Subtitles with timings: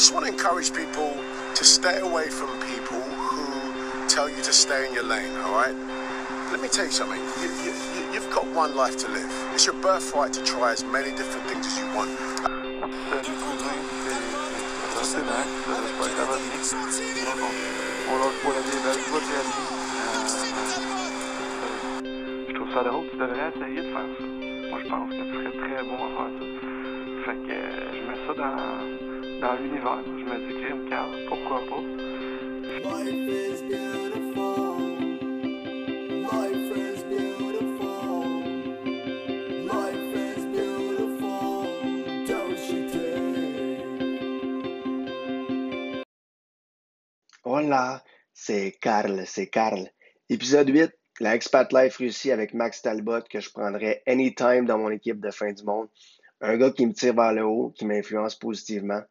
[0.00, 1.12] just want to encourage people
[1.54, 5.76] to stay away from people who tell you to stay in your lane, all right?
[6.50, 7.20] Let me tell you something.
[7.36, 9.30] You, you, you, you've got one life to live.
[9.52, 12.08] It's your birthright to try as many different things as you want.
[22.48, 24.24] Je trouve ça drôle, tu devrais essayer de faire ça.
[24.70, 26.44] Moi, je pense que tu serais très bon à faire ça.
[27.26, 28.99] Fait que euh, je mets ça dans,
[29.40, 30.02] dans l'univers.
[30.04, 31.82] Je me dis, crime, Carl, pourquoi pas?
[32.84, 34.76] Life is beautiful.
[36.30, 38.24] Life is beautiful.
[39.64, 41.64] Life is beautiful.
[42.26, 43.24] Don't you dare.
[47.44, 49.88] Hola, c'est Carl, c'est Carl.
[50.28, 54.90] Épisode 8, la Expat Life Russie avec Max Talbot que je prendrais anytime dans mon
[54.90, 55.88] équipe de fin du monde.
[56.42, 59.02] Un gars qui me tire vers le haut, qui m'influence positivement.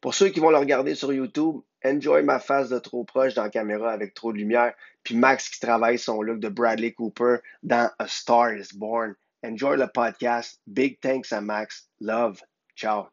[0.00, 3.42] Pour ceux qui vont le regarder sur YouTube, enjoy ma face de trop proche dans
[3.42, 7.38] la caméra avec trop de lumière, puis Max qui travaille son look de Bradley Cooper
[7.64, 9.14] dans A Star is Born.
[9.44, 10.60] Enjoy le podcast.
[10.68, 11.88] Big thanks à Max.
[12.00, 12.40] Love.
[12.76, 13.06] Ciao.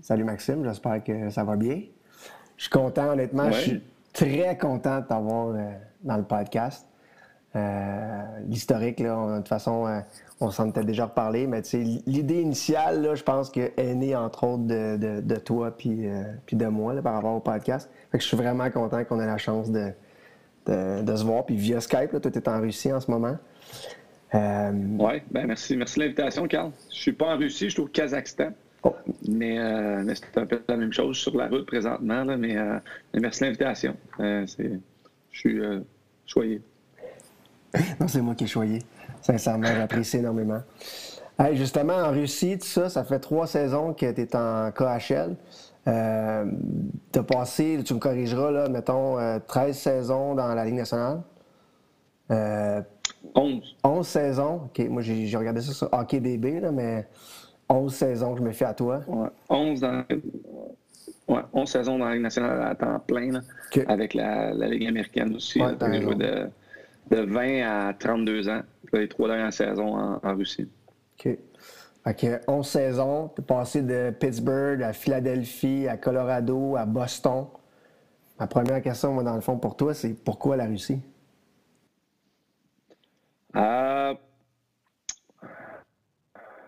[0.00, 1.82] Salut Maxime, j'espère que ça va bien.
[2.56, 3.50] Je suis content, honnêtement.
[3.52, 3.82] Je suis
[4.14, 6.86] très content de t'avoir euh, dans le podcast.
[7.56, 10.00] Euh, L'historique, de toute façon, euh,
[10.40, 11.62] on s'en était déjà reparlé, mais
[12.06, 16.06] l'idée initiale, là, je pense qu'elle est née entre autres de, de- de toi puis,
[16.06, 17.90] euh, puis de moi là, par rapport au podcast.
[18.12, 19.88] Fait que je suis vraiment content qu'on ait la chance de,
[20.66, 21.46] de, se voir.
[21.46, 23.36] Puis via Skype, là, toi, tu es en Russie en ce moment.
[24.34, 25.76] Euh, Oui, ben merci.
[25.76, 26.70] Merci de l'invitation, Carl.
[26.90, 28.50] Je suis pas en Russie, je suis au Kazakhstan.
[28.82, 28.94] oh,
[29.28, 32.22] Mais, euh, mais c'est un peu la même chose sur la route présentement.
[32.24, 32.54] Là, mais,
[33.14, 33.96] mais merci de l'invitation.
[34.18, 34.44] Je
[35.30, 35.58] suis
[36.26, 36.60] choyé.
[38.00, 38.78] Non, c'est moi qui ai choyé.
[39.20, 40.62] Sincèrement, j'apprécie énormément.
[41.38, 45.36] Hey, justement, en Russie, tout ça, ça fait trois saisons que tu es en KHL.
[45.88, 46.44] Euh,
[47.12, 51.20] tu as passé, tu me corrigeras, là, mettons, euh, 13 saisons dans la Ligue nationale.
[52.30, 52.80] Euh,
[53.34, 53.76] 11.
[53.84, 54.62] 11 saisons.
[54.64, 57.06] OK, moi, j'ai regardé ça sur Hockey DB, là, mais
[57.68, 59.00] 11 saisons que je me fie à toi.
[59.06, 60.04] Ouais, 11 dans.
[61.28, 63.40] Ouais, 11 saisons dans la Ligue nationale à temps plein, là,
[63.88, 65.60] avec la, la Ligue américaine aussi.
[65.60, 66.48] Ouais, là.
[67.10, 68.62] De, de 20 à 32 ans,
[68.92, 70.68] les trois dernières saisons en, en Russie.
[71.18, 71.38] OK.
[72.04, 77.46] Fait que 11 saisons, tu es passé de Pittsburgh à Philadelphie, à Colorado, à Boston.
[78.38, 81.00] Ma première question, moi, dans le fond, pour toi, c'est pourquoi la Russie?
[83.56, 84.14] Euh,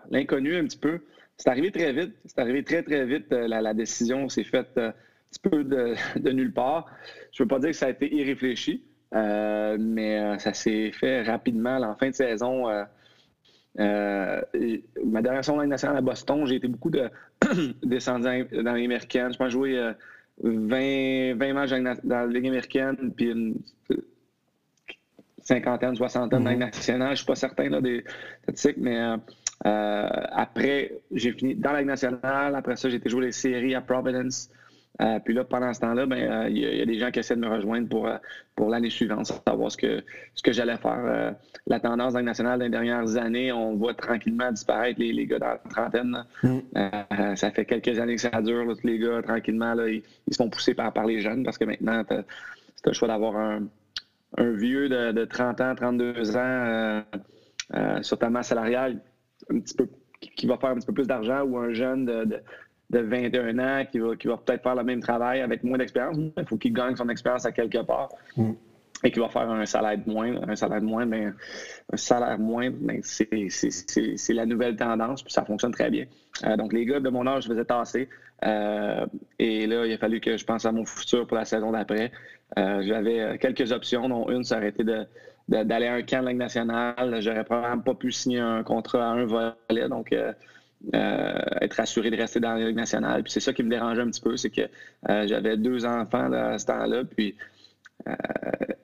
[0.09, 1.01] L'inconnu, un petit peu.
[1.37, 2.15] C'est arrivé très vite.
[2.25, 3.31] C'est arrivé très, très vite.
[3.31, 4.93] Euh, La, la décision s'est faite euh, un
[5.31, 6.87] petit peu de, de nulle part.
[7.31, 8.83] Je ne veux pas dire que ça a été irréfléchi,
[9.15, 11.77] euh, mais euh, ça s'est fait rapidement.
[11.81, 14.41] En fin de saison, euh,
[15.05, 17.09] ma dernière saison nationale à Boston, j'ai été beaucoup de
[17.83, 19.31] descendu dans dans la Ligue américaine.
[19.33, 19.93] Je pense jouer euh,
[20.43, 23.55] 20, 20 matchs dans la- Ligue américaine, puis une
[25.43, 27.07] cinquantaine, soixantaine dans la Ligue nationale.
[27.09, 28.03] Je ne suis pas certain là, des
[28.43, 28.97] statistiques, mais
[29.65, 32.55] euh, après, j'ai fini dans la Ligue nationale.
[32.55, 34.49] Après ça, j'ai été jouer les séries à Providence.
[35.01, 36.99] Euh, puis là, pendant ce temps-là, ben, euh, il y, a- il y a des
[36.99, 38.17] gens qui essaient de me rejoindre pour, euh,
[38.55, 40.03] pour l'année suivante, savoir ce que,
[40.35, 41.35] ce que j'allais faire.
[41.67, 45.39] La tendance dans nationale dans les dernières années, on voit tranquillement disparaître les, les gars
[45.39, 46.23] dans la trentaine.
[46.75, 48.65] Euh, ça fait quelques années que ça dure.
[48.65, 51.43] là, tous les gars, tranquillement, là, ils, ils se font pousser par, par les jeunes
[51.43, 52.23] parce que maintenant, as,
[52.85, 53.63] le choix d'avoir un,
[54.37, 57.01] un vieux de, de 30 ans, 32 ans
[58.01, 58.99] sur ta masse salariale
[59.49, 59.87] un petit peu,
[60.19, 62.39] qui, qui va faire un petit peu plus d'argent ou un jeune de, de,
[62.89, 66.17] de 21 ans qui va, qui va peut-être faire le même travail avec moins d'expérience.
[66.37, 68.09] Il faut qu'il gagne son expérience à quelque part.
[69.03, 70.35] Et qui va faire un salaire de moins.
[70.47, 71.33] Un salaire de moins, ben,
[71.93, 75.89] un salaire moins, ben, c'est c'est- c'est- c'est la nouvelle tendance, puis ça fonctionne très
[75.89, 76.05] bien.
[76.45, 78.09] Euh, donc, les gars de mon âge, je faisais tasser.
[78.45, 79.05] Euh,
[79.37, 82.11] et là, il a fallu que je pense à mon futur pour la saison d'après.
[82.57, 85.05] Euh, J'avais quelques options, dont une, ça aurait été de-
[85.47, 87.17] de- d'aller à un camp de Ligue nationale.
[87.21, 90.33] J'aurais probablement pas pu signer un contrat à un volet, donc euh,
[90.95, 93.23] euh, être assuré de rester dans la Ligue nationale.
[93.23, 94.61] Puis c'est ça qui me dérangeait un petit peu, c'est que
[95.09, 97.35] euh, j'avais deux enfants à ce temps-là, puis
[98.07, 98.13] euh,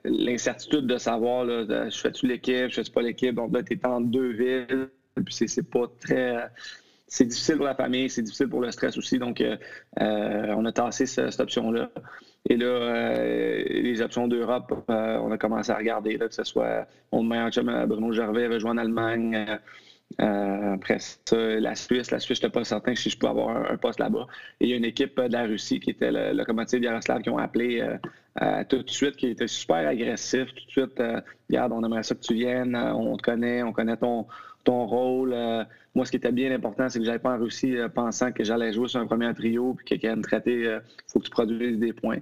[0.04, 3.86] l'incertitude de savoir, là, je fais-tu l'équipe, je fais-tu pas l'équipe, donc là, tu es
[3.86, 4.88] en deux villes,
[5.24, 6.48] puis c'est- pas très...
[7.08, 9.42] C'est difficile pour la famille, c'est difficile pour le stress aussi, donc
[9.98, 11.90] on a tassé ce- cette option-là.
[12.48, 13.14] Et là,
[13.64, 17.86] les options d'Europe, on a commencé à regarder, là, que ce soit mon meilleur chum
[17.86, 19.46] Bruno Gervais joué en Allemagne.
[20.20, 22.10] Euh, après ça, la Suisse.
[22.10, 24.26] La Suisse, je n'étais pas certain si je pouvais avoir un, poste là-bas.
[24.60, 27.22] Et il y a une équipe euh, de la Russie qui était le Lokomotiv Yaroslav
[27.22, 27.82] qui ont appelé
[28.40, 30.46] euh, tout de suite, qui était super agressif.
[30.54, 31.02] Tout de suite,
[31.50, 34.26] regarde, on aimerait ça que tu viennes, on te connaît, on connaît ton,
[34.64, 35.34] ton rôle.
[35.94, 38.72] moi, ce qui était bien important, c'est que j'avais pas en Russie pensant que j'allais
[38.72, 41.78] jouer sur un premier trio puis que quelqu'un me traitait, il faut que tu produises
[41.78, 42.18] des points.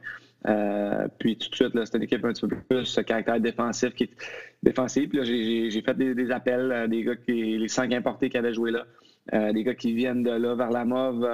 [1.18, 4.10] puis tout de suite, c'était une équipe un petit peu plus ce caractère défensif qui
[4.64, 5.08] est défensif.
[5.08, 8.70] Puis là, j'ai fait des, appels des gars qui les cinq importés qui avaient joué
[8.70, 9.52] là.
[9.52, 11.26] des gars qui viennent de là vers la mauve.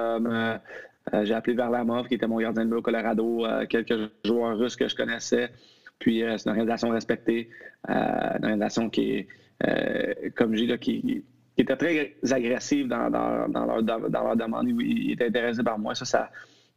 [1.23, 4.59] j'ai appelé vers la mauve, qui était mon gardien de but au Colorado, quelques joueurs
[4.59, 5.51] russes que je connaissais.
[5.99, 7.51] Puis c'est une organisation respectée,
[7.89, 9.27] une organisation qui
[9.67, 11.25] euh, comme j'ai là, qui,
[11.59, 14.69] était très agressif dans, dans, dans, leur, dans, leur, demande.
[14.69, 15.95] Ils étaient intéressés par moi.
[15.95, 16.31] Ça, ça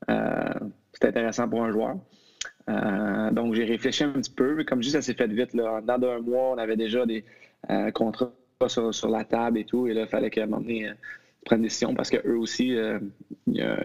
[0.10, 0.50] euh,
[0.92, 1.96] c'était intéressant pour un joueur.
[2.70, 4.56] Euh, donc, j'ai réfléchi un petit peu.
[4.56, 5.54] Mais comme dis, ça s'est fait vite.
[5.54, 5.82] Là.
[5.82, 7.24] Dans d'un mois, on avait déjà des
[7.94, 8.32] contrats
[8.68, 9.88] sur, sur, la table et tout.
[9.88, 10.92] Et là, il fallait qu'à un moment donné,
[11.46, 12.70] prenne une décision parce qu'eux aussi,
[13.48, 13.78] il y, a,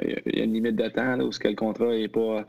[0.44, 2.44] une limite de temps là, où ce que le contrat est pas.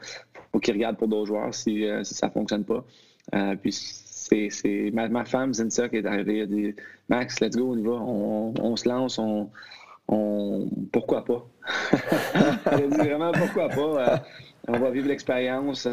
[0.52, 2.84] faut qu'ils regardent pour d'autres joueurs si, si ça ne fonctionne pas.
[3.62, 3.74] puis
[4.50, 6.40] c'est ma, ma, femme, Zinsa, qui est arrivée.
[6.40, 6.76] Elle dit
[7.10, 7.92] Max, let's go, on y va.
[7.92, 9.20] On, se lance.
[9.20, 9.50] On,
[10.92, 11.46] pourquoi pas?
[12.72, 14.14] Elle a dit vraiment pourquoi pas.
[14.14, 14.18] Euh,
[14.68, 15.88] on va vivre l'expérience.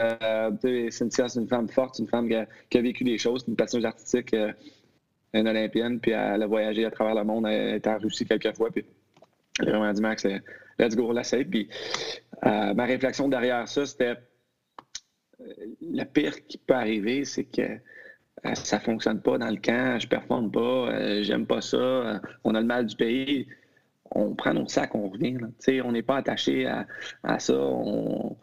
[0.00, 2.34] Euh, Cynthia, c'est une femme forte, une femme qui
[2.78, 4.52] a, vécu des choses, une passion artistique, euh,
[5.32, 8.56] une olympienne, puis elle a voyagé à travers le monde, elle est en Russie quelques
[8.56, 8.84] fois, puis
[9.60, 10.26] elle a vraiment dit Max,
[10.78, 11.68] let's go, la Puis
[12.42, 14.16] ma réflexion derrière ça, c'était
[15.80, 17.78] le pire qui peut arriver, c'est que
[18.46, 21.60] euh, ça ne fonctionne pas dans le camp, je ne performe pas, euh, j'aime pas
[21.60, 23.46] ça, euh, on a le mal du pays.
[24.12, 25.38] On prend notre sac, on revient.
[25.84, 27.54] On n'est pas attaché à, ça.
[27.56, 28.36] On...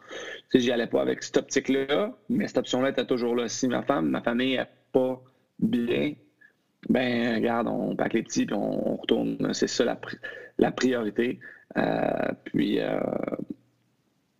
[0.54, 3.48] J'y allais pas avec cette optique-là, mais cette option-là était toujours là.
[3.48, 5.22] Si ma femme, ma famille n'est pas
[5.58, 6.14] bien,
[6.88, 9.52] ben regarde, on pack les petits puis on, retourne.
[9.52, 10.00] C'est ça la,
[10.58, 11.38] la priorité.
[12.44, 12.80] puis,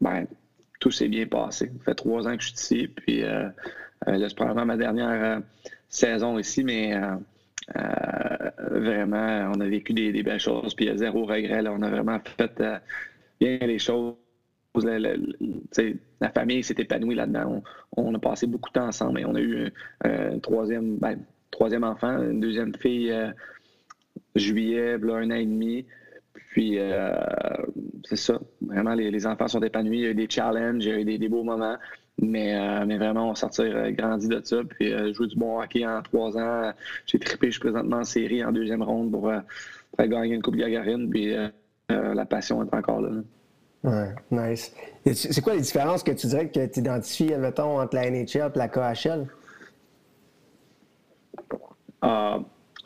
[0.01, 0.27] ben,
[0.81, 1.73] tout s'est bien passé.
[1.79, 3.49] Ça fait trois ans que je suis ici, puis euh,
[4.07, 5.41] euh c'est probablement ma dernière euh,
[5.89, 7.17] saison ici, mais euh,
[7.75, 11.63] vraiment, on a vécu des, belles choses, puis il y a zéro regret.
[11.69, 12.63] On a vraiment fait
[13.41, 14.15] bien les choses.
[14.75, 17.63] La, famille s'est épanouie là-dedans.
[17.97, 19.73] On, a passé beaucoup de temps ensemble et on a eu
[20.05, 21.19] un, troisième, ben,
[21.51, 23.13] troisième enfant, une deuxième fille
[24.35, 25.85] juillet, là, un an et demi.
[26.51, 27.15] Puis, euh,
[28.05, 28.41] c'est ça.
[28.63, 29.99] Vraiment, les, enfants sont épanouis.
[29.99, 31.77] Il y a eu des challenges, il y a eu des, beaux moments.
[32.21, 34.59] Mais, euh, mais vraiment, on va sortir euh, grandi de ça.
[34.69, 36.73] Puis, jouer du bon hockey en trois ans.
[37.07, 39.31] J'ai trippé, je suis présentement en série en deuxième ronde pour,
[39.99, 41.09] gagner une Coupe Gagarine.
[41.11, 41.35] Puis,
[41.89, 43.11] la passion est encore là.
[43.85, 44.75] Ouais, nice.
[45.13, 48.59] C'est quoi les différences que tu dirais que tu identifies, mettons, entre la NHL et
[48.59, 49.27] la KHL?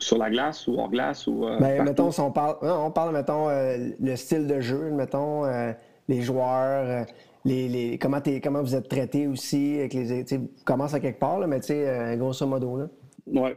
[0.03, 1.47] sur la glace ou hors glace ou.
[1.47, 5.45] Euh, ben, mettons, si on parle, on parle, mettons, euh, le style de jeu, mettons,
[5.45, 5.71] euh,
[6.07, 7.05] les joueurs,
[7.45, 9.79] les, les, comment, comment vous êtes traité aussi.
[9.79, 12.77] Avec les, vous commencez à quelque part, là, mais tu sais, grosso modo.
[12.77, 13.53] Là.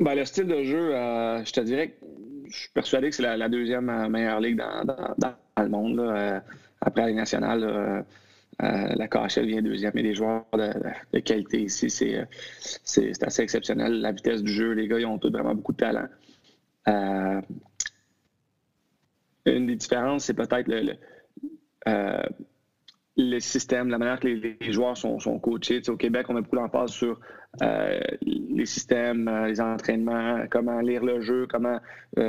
[0.00, 0.90] Ben, le style de jeu,
[1.44, 1.94] je te dirais que
[2.48, 5.96] je suis persuadé que c'est la, deuxième meilleure ligue dans, dans, le monde.
[5.96, 6.42] Là,
[6.80, 8.04] après la Ligue nationale.
[8.62, 9.92] Euh, la KHL vient deuxième.
[9.96, 12.14] A des joueurs de, qualité ici.
[12.14, 12.24] Euh,
[12.60, 14.00] c'est assez exceptionnel.
[14.00, 16.06] La vitesse du jeu, les gars, ils ont tous vraiment beaucoup de talent.
[16.88, 17.40] Euh,
[19.46, 20.96] une des différences, c'est peut-être le,
[23.40, 25.88] système, la manière que les, joueurs sont, coachés.
[25.88, 27.20] au Québec, on met beaucoup d'emphase sur
[27.60, 31.78] les systèmes, les entraînements, comment lire le jeu, comment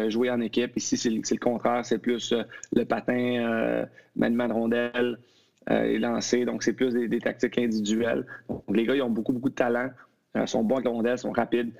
[0.07, 0.75] jouer en équipe.
[0.75, 1.85] Ici, c'est le contraire.
[1.85, 2.33] C'est plus
[2.75, 3.85] le patin,
[4.15, 5.17] maniement de rondelle.
[5.71, 6.43] Euh, est lancé.
[6.43, 8.25] Donc, c'est plus des, tactiques individuelles.
[8.49, 9.89] Donc, les gars, ils ont beaucoup, beaucoup de talent.
[10.35, 11.71] Euh, sont bons avec la rondelle, sont rapides.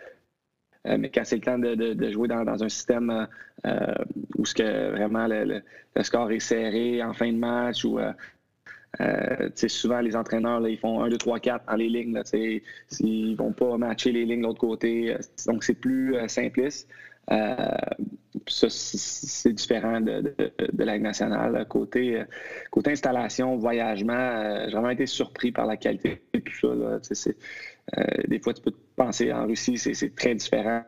[0.88, 3.27] Euh, mais quand c'est le temps de, jouer dans, un système
[4.38, 5.62] où ce que vraiment le,
[6.01, 8.00] score est serré en fin de match ou
[9.67, 12.21] souvent les entraîneurs ils font 1, 2, 3, 4 dans les lignes.
[13.00, 15.15] ils ne vont pas matcher les lignes de l'autre côté.
[15.47, 16.89] Donc c'est plus simpliste.
[17.31, 17.55] Euh,
[18.47, 20.35] ça, c'est différent de,
[20.77, 21.65] la Ligue nationale.
[21.69, 22.25] Côté, euh,
[22.71, 26.53] côté installation, voyagement, euh, j'ai vraiment été surpris par la qualité de tout
[27.13, 27.23] ça.
[28.27, 30.83] des fois, tu peux penser en Russie, c'est très différent,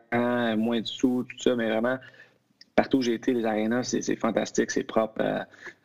[0.56, 1.98] moins de sous, tout ça, mais vraiment,
[2.74, 5.22] partout où j'ai été, les arénas, c'est fantastique, c'est propre.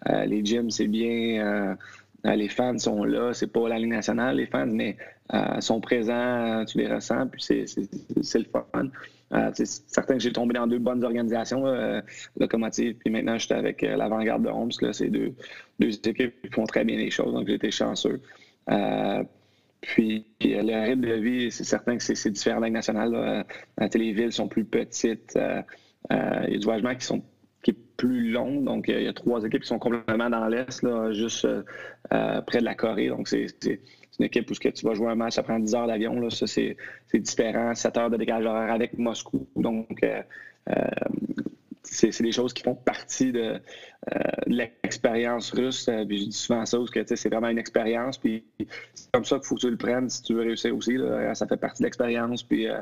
[0.05, 1.77] les gyms, c'est bien.
[2.23, 3.33] Les fans sont là.
[3.33, 4.97] C'est pas la Ligue nationale, les fans, mais
[5.59, 8.89] sont présents, tu les ressens, puis c'est le fun.
[9.33, 12.01] Euh, c'est certain que j'ai tombé dans deux bonnes organisations, euh,
[12.37, 14.71] Locomotive, puis maintenant je suis avec euh, l'avant-garde de Holmes.
[14.91, 15.33] C'est deux,
[15.79, 18.19] deux équipes qui font très bien les choses, donc j'ai été chanceux.
[19.81, 23.45] puis le rythme de vie, c'est certain que c'est différent de la nationale.
[23.77, 25.37] les villes sont plus petites.
[25.37, 27.23] il y a du qui sont
[28.01, 28.61] plus long.
[28.61, 31.47] Donc, il y a trois équipes qui sont complètement dans l'Est, juste
[32.09, 33.09] près de la Corée.
[33.09, 33.47] Donc, c'est
[34.19, 36.29] une équipe où tu vas jouer un match, ça prend 10 heures d'avion.
[36.29, 36.77] Ça, c'est
[37.13, 37.73] différent.
[37.75, 39.47] 7 heures de décalage horaire avec Moscou.
[39.55, 40.21] Donc, euh,
[40.69, 40.73] euh,
[41.83, 43.59] c'est des choses qui font partie de,
[44.15, 45.87] euh, l'expérience russe.
[45.89, 48.17] Euh, puis je dis souvent ça, parce que c'est vraiment une expérience.
[48.17, 48.43] Puis
[48.93, 50.97] c'est comme ça qu'il faut que tu le prennes si tu veux réussir aussi.
[51.33, 52.43] Ça fait partie de l'expérience.
[52.43, 52.79] Puis euh,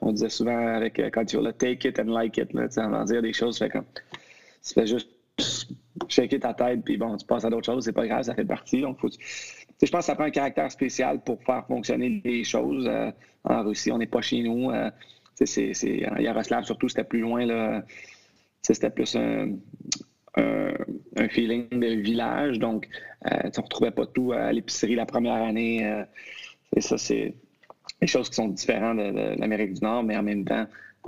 [0.00, 3.22] on disait souvent avec quand tu le take it and like it, là, avant dire
[3.22, 3.84] des choses, fait comme,
[4.66, 5.10] tu fais juste
[6.08, 8.44] shaker ta tête, puis bon, tu passes à d'autres choses, c'est pas grave, ça fait
[8.44, 8.80] partie.
[8.80, 12.90] Donc, faut, je pense que ça prend un caractère spécial pour faire fonctionner les choses.
[13.44, 14.70] en Russie, on n'est pas chez nous.
[15.34, 17.46] c'est, c'est, en Yaroslav, surtout, c'était plus loin.
[17.46, 17.84] Là,
[18.62, 19.56] c'était plus un,
[21.30, 22.58] feeling de village.
[22.58, 22.88] Donc,
[23.26, 25.86] euh, on ne retrouvait pas tout à l'épicerie la première année.
[25.86, 26.04] Euh,
[26.76, 27.34] et ça, c'est
[28.00, 30.66] des choses qui sont différentes de, l'Amérique du Nord, mais en même temps,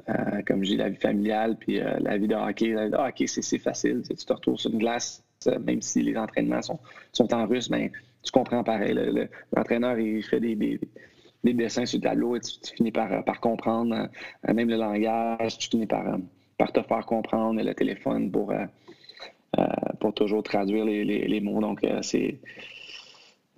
[0.08, 2.68] euh, comme dis, la vie familiale, puis la vie de hockey.
[2.68, 4.02] La vie de hockey, c'est facile.
[4.08, 5.22] Tu te retrouves sur une glace,
[5.64, 6.78] même si les entraînements sont,
[7.12, 7.92] sont en russe, mais
[8.22, 8.94] tu comprends pareil.
[9.54, 14.08] L'entraîneur, il fait des, des, dessins sur le tableau et tu, finis par, par comprendre.
[14.46, 16.18] même le langage, tu finis par
[16.60, 18.66] par te faire comprendre le téléphone pour, euh,
[19.58, 19.64] euh,
[19.98, 21.60] pour toujours traduire les, mots.
[21.60, 22.02] Donc, euh,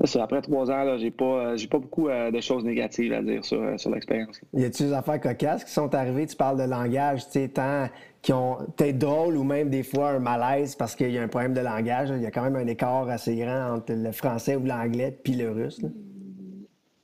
[0.05, 0.21] c'est.
[0.21, 3.91] Après trois ans, j'ai pas, j'ai pas beaucoup de choses négatives à dire sur, sur
[3.91, 4.41] l'expérience.
[4.55, 6.27] Y a-t-il des affaires cocasses qui sont arrivées?
[6.27, 7.89] Tu parles de langage, tu sais, tant
[8.23, 11.29] qui ont peut-être drôle ou même des fois un malaise parce qu'il y a un
[11.29, 12.11] problème de langage.
[12.11, 15.35] Il y a quand même un écart assez grand entre le français ou l'anglais puis
[15.35, 15.81] le russe.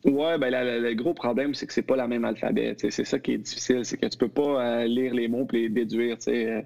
[0.05, 2.77] Oui, ben le gros problème, c'est que c'est pas la même alphabet.
[2.79, 5.63] C'est ça qui est difficile, c'est que tu peux pas euh, lire les mots et
[5.63, 6.17] les déduire.
[6.29, 6.63] Euh.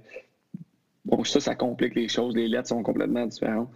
[1.07, 2.37] Bon, ça, ça complique les choses.
[2.37, 3.71] Les lettres sont complètement différentes.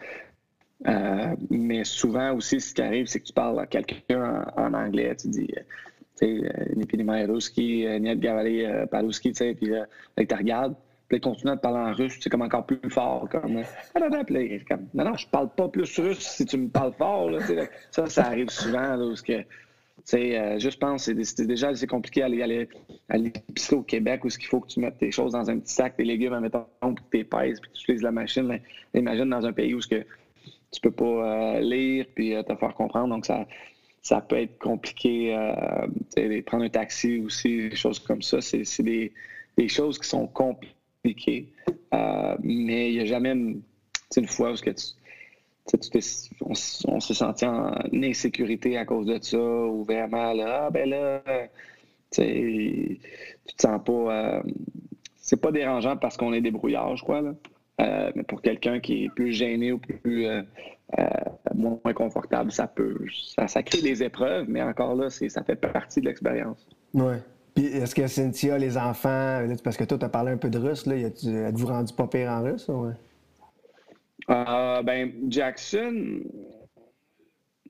[0.87, 5.16] Euh, mais souvent aussi, ce qui arrive, c'est que tu parles à quelqu'un en, anglais.
[5.16, 10.75] Tu dis, tu sais, Nipinima Ruski, Niet Gavali Paluski, tu sais, puis là, tu regardes.
[11.09, 13.28] Puis il continue à te parler en russe, c'est comme encore plus fort.
[13.30, 13.62] Comme,
[13.95, 17.30] comme, non, non, je parle pas plus russe si tu me parles fort.
[17.30, 17.38] Là,
[17.92, 18.97] ça, ça arrive souvent.
[18.97, 19.45] Là, parce que,
[20.14, 22.68] euh, je pense que c'est déjà assez compliqué à aller
[23.09, 25.97] l'épicerie au Québec où il faut que tu mettes tes choses dans un petit sac,
[25.97, 28.61] tes légumes, en mettant puis tes pèses, puis tu utilises la machine.
[28.92, 30.04] imagine dans un pays où que
[30.73, 33.09] tu peux pas euh, lire puis euh, te faire comprendre.
[33.09, 33.47] Donc, ça,
[34.03, 35.33] ça peut être compliqué.
[36.17, 38.41] de prendre un taxi aussi, des choses comme ça.
[38.41, 39.13] C'est des,
[39.57, 40.77] des choses qui sont compliquées
[41.95, 43.63] euh, mais il n'y a jamais une,
[44.27, 44.87] fois où que tu,
[46.41, 51.23] on, s'est senti en insécurité à cause de ça, ou vraiment là, ah ben là,
[52.11, 52.99] tu
[53.57, 53.93] te sens pas.
[53.93, 54.43] Euh,
[55.17, 57.35] c'est pas dérangeant parce qu'on est débrouillard, je crois, là.
[57.80, 60.26] Euh, mais pour quelqu'un qui est plus gêné ou plus
[61.54, 62.99] moins confortable, ça peut.
[63.37, 66.66] Ça, ça, crée des épreuves, mais encore là, ça fait partie de l'expérience.
[66.95, 67.16] Oui.
[67.54, 70.59] Puis est-ce que Cynthia, les enfants, parce que toi, tu as parlé un peu de
[70.59, 72.68] russe, là, êtes-vous rendu pas pire en russe?
[72.68, 72.92] Ou...
[74.28, 76.21] Euh, ben, Jackson,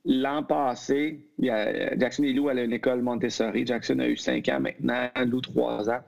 [0.05, 3.65] l'an passé, Jackson et Lou allaient à une école Montessori.
[3.65, 6.01] Jackson a eu cinq ans maintenant, Lou trois ans.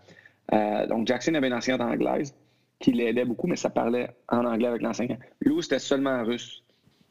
[0.53, 2.35] Euh, donc, Jackson avait une enseignante anglaise
[2.81, 5.19] qui l'aidait beaucoup, mais ça parlait en anglais avec l'enseignant.
[5.41, 6.63] Lou, c'était seulement en russe.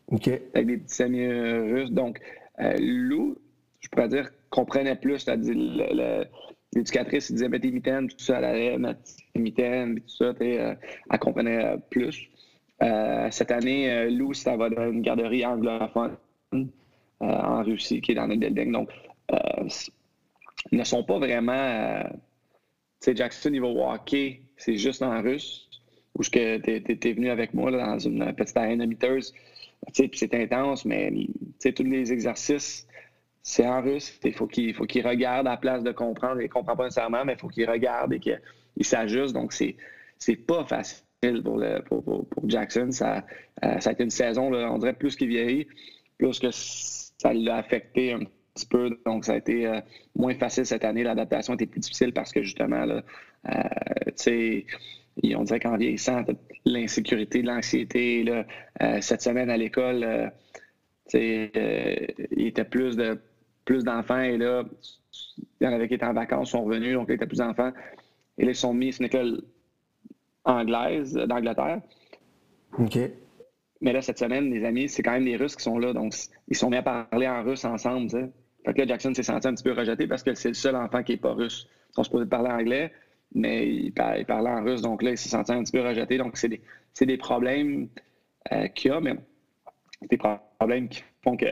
[0.08, 0.28] OK.
[0.54, 1.92] Avec des petits amis russes.
[1.92, 2.20] Donc,
[2.60, 3.38] euh, Lou,
[3.80, 5.26] je pourrais dire, comprenait plus
[6.74, 9.02] l'éducatrice disait mettez mitaines, tout ça, elle allait mettre
[9.36, 10.76] mitaines, tout ça, euh,
[11.12, 12.30] elle comprenait euh, plus.
[12.84, 16.18] Euh, cette année, Lou, ça va dans une garderie anglophone
[17.20, 18.72] en Russie, qui est dans le building.
[18.72, 18.90] Donc,
[20.72, 22.04] ils ne sont pas vraiment.
[22.04, 22.18] tu
[23.00, 25.70] sais, Jackson, il va walker, c'est juste en russe,
[26.16, 29.34] où tu es, venu avec moi dans une petite arène amiteuse.
[29.94, 31.12] C'est intense, mais
[31.76, 32.88] tous les exercices
[33.48, 34.20] c'est en russe.
[34.26, 36.42] Il faut qu'il faut regarde à la place de comprendre.
[36.42, 38.40] Il ne comprend pas nécessairement, mais il faut qu'il regarde et qu'il
[38.82, 39.34] s'ajuste.
[39.34, 42.90] Donc, c'est pas facile pour, pour, pour, Jackson.
[42.92, 43.24] Ça,
[43.64, 45.66] euh, ça a été une saison, on dirait plus qu'il vieillit,
[46.18, 48.32] plus que ça l'a affecté un petit
[48.66, 48.98] peu.
[49.06, 49.80] Donc, ça a été euh,
[50.16, 51.04] moins facile cette année.
[51.04, 53.04] L'adaptation était plus difficile parce que justement, là,
[53.50, 53.52] euh,
[54.08, 54.66] tu sais,
[55.36, 56.24] on dirait qu'en vieillissant,
[56.66, 58.26] l'insécurité, l'anxiété.
[59.02, 60.32] cette semaine à l'école,
[61.14, 63.20] il était plus de
[63.68, 64.22] plus d'enfants.
[64.22, 64.64] Et là,
[65.60, 67.38] il y en avait qui étaient en vacances, sont revenus, donc il y avait plus
[67.38, 67.72] d'enfants.
[68.38, 69.42] Et là, ils sont mis, c'est une école
[70.44, 71.82] anglaise d'Angleterre.
[72.80, 72.98] OK.
[73.82, 75.94] Mais là, cette semaine, les amis, c'est quand même les Russes qui sont là.
[75.94, 76.14] Donc,
[76.48, 78.32] ils sont mis à parler en russe ensemble.
[78.68, 80.76] Fait que là, Jackson s'est senti un petit peu rejeté parce que c'est le seul
[80.76, 81.70] enfant qui n'est pas russe.
[81.92, 82.92] Ils sont supposés parler anglais,
[83.34, 84.82] mais il, parlait en russe.
[84.82, 86.18] Donc là, il s'est senti un petit peu rejeté.
[86.18, 86.62] Donc, c'est des,
[87.00, 87.88] des, problèmes
[88.52, 89.16] euh, qu'il y a, mais
[90.10, 91.46] des problèmes qui font que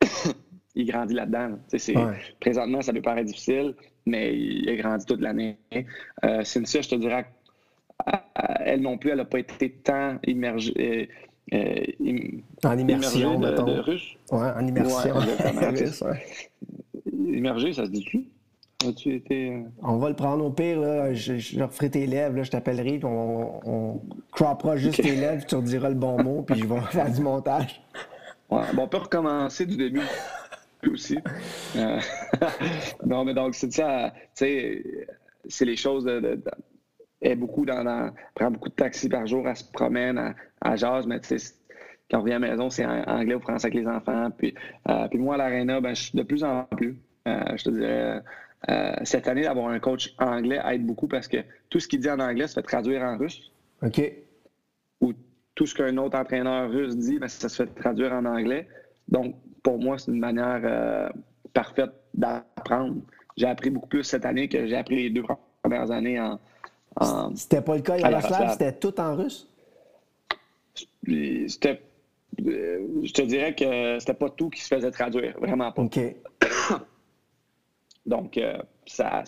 [0.74, 1.60] il grandit là-dedans.
[2.40, 5.58] Présentement, ça peut paraître difficile, mais il a grandi toute l'année.
[6.24, 7.24] Euh, Cynthia, je te dirais,
[8.64, 10.72] elle non plus, elle n'a pas été tant immergée.
[10.76, 11.06] Euh,
[11.52, 11.84] euh,
[12.64, 14.14] en immersion, de, de, russe.
[14.30, 15.14] Ouais, en immersion.
[16.02, 16.24] Ouais,
[17.16, 18.24] Immergé, ça se dit-tu?
[18.86, 19.50] As-tu été.
[19.50, 21.14] euh, On va le prendre au pire, là.
[21.14, 24.00] Je, je referai tes lèvres, là, je t'appellerai, puis on, on
[24.32, 27.80] croppera juste tes lèvres, tu rediras le bon mot, puis je vais faire du montage.
[28.50, 30.00] Ouais, bon, on peut recommencer du début
[30.90, 31.18] aussi.
[31.76, 32.00] Euh,
[33.06, 34.82] non, mais donc, c'est ça, tu sais,
[35.48, 36.20] c'est les choses de.
[36.20, 36.62] de- de- elle
[37.22, 40.76] est beaucoup dans, dans- prend beaucoup de taxis par jour, elle se promène, à à
[40.76, 41.54] jase, mais tu sais,
[42.10, 44.30] quand on revient à la maison, c'est en anglais ou français avec les enfants.
[44.36, 44.54] Puis,
[44.88, 46.96] euh, puis moi, à l'aréna, ben, je suis de plus en plus.
[47.26, 48.20] Euh, je te dirais,
[48.70, 51.38] euh, cette année, d'avoir un coach anglais aide beaucoup parce que
[51.68, 53.50] tout ce qu'il dit en anglais se fait traduire en russe
[53.82, 54.00] OK.
[55.00, 55.12] ou
[55.56, 58.68] tout ce qu'un autre entraîneur russe dit, ben, ça se fait traduire en anglais.
[59.08, 61.10] Donc, pour moi, c'est une manière
[61.54, 62.96] parfaite d'apprendre.
[63.36, 65.24] J'ai appris beaucoup plus cette année que j'ai appris les deux
[65.62, 66.38] premières années en.
[66.96, 69.48] En- C'était pas le cas, À Yaroslav, c'était tout en russe?
[71.48, 71.82] c'était-
[72.46, 75.82] euh, je te dirais que c'était pas tout qui se faisait traduire, vraiment pas.
[75.82, 75.98] OK.
[78.06, 79.22] Donc, euh, ça,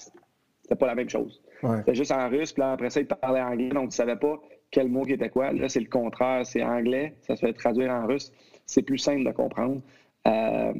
[0.63, 1.41] c'était pas la même chose.
[1.63, 1.79] Ouais.
[1.79, 4.41] C'était juste en russe, puis là, après ça, il parlait anglais, donc tu savais pas
[4.71, 5.53] quel mot qui était quoi.
[5.53, 8.33] Là, c'est le contraire, c'est anglais, ça se fait traduire en russe.
[8.67, 9.81] C'est plus simple de comprendre.
[10.27, 10.73] Euh,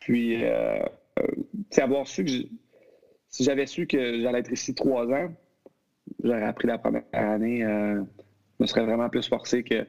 [0.00, 0.82] puis, euh,
[1.76, 2.30] avoir su que
[3.28, 5.28] si j'avais su que j'allais être ici trois ans,
[6.22, 7.96] j'aurais appris la première année, euh,
[8.58, 9.86] je me serais vraiment plus forcé que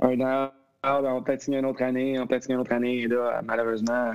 [0.00, 0.50] un an,
[0.82, 3.02] ah, ben, on peut-être signer une autre année, on peut signer une autre année.
[3.02, 4.14] Et là, malheureusement,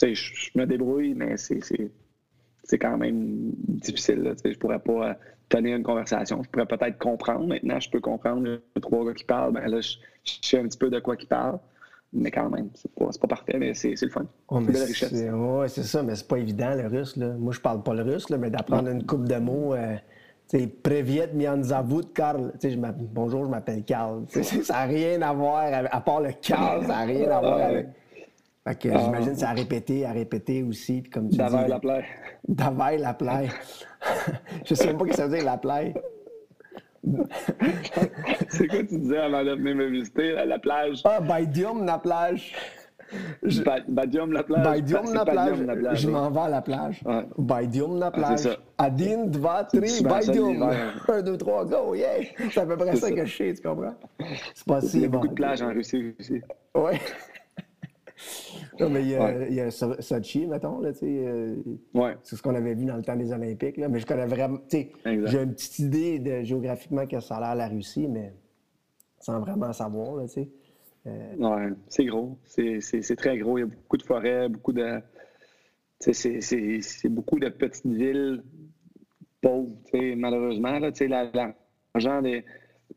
[0.00, 1.58] je, je me débrouille, mais c'est,
[2.78, 4.22] quand même difficile.
[4.22, 5.14] Là, je pourrais pas euh,
[5.48, 6.42] tenir une conversation.
[6.42, 7.46] Je pourrais peut-être comprendre.
[7.46, 9.52] Maintenant, je peux comprendre les trois gars qui parlent.
[9.52, 11.58] Ben là, je, je sais un petit peu de quoi ils parlent.
[12.14, 14.26] Mais quand même, c'est pas, pas parfait, mais c'est, le fun.
[14.50, 15.12] Ouais, c'est belle richesse.
[15.12, 17.16] ouais, c'est ça, mais c'est pas évident le russe.
[17.16, 17.28] Là.
[17.38, 19.74] Moi, je parle pas le russe, là, mais d'apprendre une coupe de mots.
[19.74, 19.96] Euh,
[20.58, 22.52] sais, Previet Mianzavut Karl.
[22.62, 24.24] Je Bonjour, je m'appelle Karl.
[24.28, 27.60] Ça n'a rien à voir, avec- à part le Karl, ça n'a rien à voir
[27.60, 27.86] avec.
[28.66, 31.02] Fait que j'imagine que c'est à répéter, à répéter aussi.
[31.02, 32.04] Puis comme tu la plaie.
[32.46, 33.48] D'availle la plaie.
[34.64, 35.94] je sais même pas ce que ça veut dire, la plaie.
[38.48, 41.00] c'est quoi tu disais avant de venir me visiter, la, la plage?
[41.04, 42.54] Ah, Baidium, la plage.
[43.42, 44.64] Je- Ba- Badium la plage.
[44.64, 45.82] Baidium, C'est la Badium, plage.
[45.82, 47.00] la Je m'en vais à la plage.
[47.04, 47.26] Ouais.
[47.38, 48.38] Baidium, la Ah, plage.
[48.38, 48.56] c'est ça.
[48.78, 51.04] Adin, dva, tri, l'hiver.
[51.08, 52.08] Un, deux, trois, go, yeah.
[52.50, 53.12] C'est à peu près ça, ça.
[53.12, 53.94] que je sais, tu comprends?
[54.54, 55.18] C'est pas Il si y a bon.
[55.18, 56.40] beaucoup de plages en Russie aussi.
[56.74, 56.98] Ouais.
[58.80, 59.46] non, mais il y a, Ouais.
[59.50, 61.06] il y a So- Sochi, mettons, là, tu sais.
[61.08, 61.56] euh,
[61.94, 62.16] Ouais.
[62.22, 63.88] C'est ce qu'on avait vu dans le temps des Olympiques, là.
[63.88, 64.58] Mais je connais vraiment.
[64.68, 68.32] Tu sais, j'ai une petite idée de, géographiquement que ça a l'air la Russie, mais
[69.20, 70.48] sans vraiment savoir, là, tu sais.
[71.04, 72.38] Ouais, c'est gros.
[72.44, 73.58] C'est- très gros.
[73.58, 75.00] Il y a beaucoup de forêts, beaucoup de.
[76.00, 78.42] C'est beaucoup de petites villes
[79.40, 79.76] pauvres,
[80.16, 80.78] malheureusement.
[80.78, 82.44] L'argent des,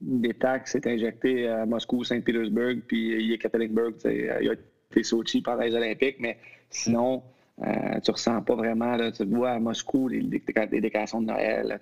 [0.01, 3.95] des taxes est injecté à Moscou, Saint-Pétersbourg, puis Yekaterinburg.
[4.05, 6.37] Il y a été Sochi pendant les Olympiques, mais
[6.69, 7.23] sinon,
[7.63, 8.95] euh, tu ressens pas vraiment.
[8.95, 11.79] Là, tu vois à Moscou les, décorations de Noël.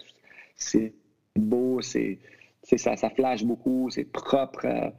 [0.56, 0.94] C'est
[1.36, 2.20] beau, c'est
[2.64, 4.66] ça, ça flash beaucoup, c'est propre.
[4.66, 4.90] euh,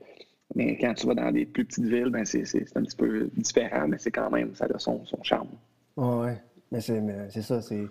[0.54, 2.42] mais quand tu vas dans des plus petites villes, ben c'est
[2.76, 5.48] un petit peu différent, mais c'est quand même, ça a son, son charme.
[5.96, 6.42] Ouais, ouais.
[6.70, 7.86] Mais c'est, ça, c'est,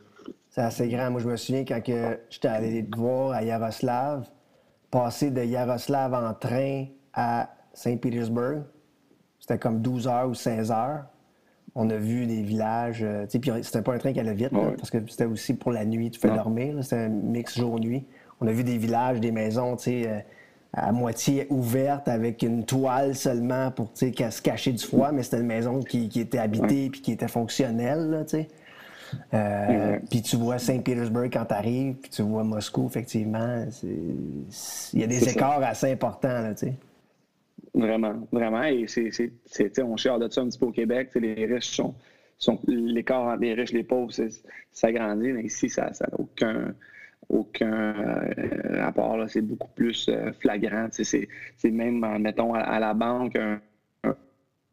[0.58, 1.10] assez grand.
[1.12, 4.30] Moi, je me souviens quand que j'étais allé te voir à Yaroslav,
[4.92, 8.64] passer de Yaroslav en train à Saint-Pétersbourg,
[9.40, 11.06] c'était comme 12 heures ou 16 heures.
[11.76, 14.34] On a vu des villages, euh, tu sais, puis c'était pas un train qui allait
[14.34, 16.36] vite, là, parce que c'était aussi pour la nuit, tu fais Non.
[16.36, 18.06] dormir, c'était un mix jour-nuit.
[18.42, 20.20] On a vu des villages, des maisons, tu sais, euh,
[20.74, 25.48] à moitié ouvertes avec une toile seulement pour, se cacher du froid, mais c'était une
[25.48, 28.26] maison qui, qui était habitée puis qui était fonctionnelle.
[29.34, 30.00] Euh.
[30.10, 35.08] Puis tu vois Saint-Pétersbourg quand tu arrives, puis tu vois Moscou, effectivement, il y a
[35.08, 35.32] des ça.
[35.32, 36.54] écarts assez importants, là.
[37.76, 38.64] Vraiment, vraiment.
[38.64, 41.10] Et c'est, on chiale de ça un petit peu au Québec.
[41.16, 41.94] Les riches sont.
[42.38, 44.12] sont l'écart entre les riches et les pauvres,
[44.72, 46.74] ça grandit, mais ici, ça n'a aucun,
[47.30, 49.24] aucun euh, rapport.
[49.28, 50.88] C'est beaucoup plus euh, flagrant.
[50.92, 51.28] C'est,
[51.66, 53.38] même, mettons, à, la banque,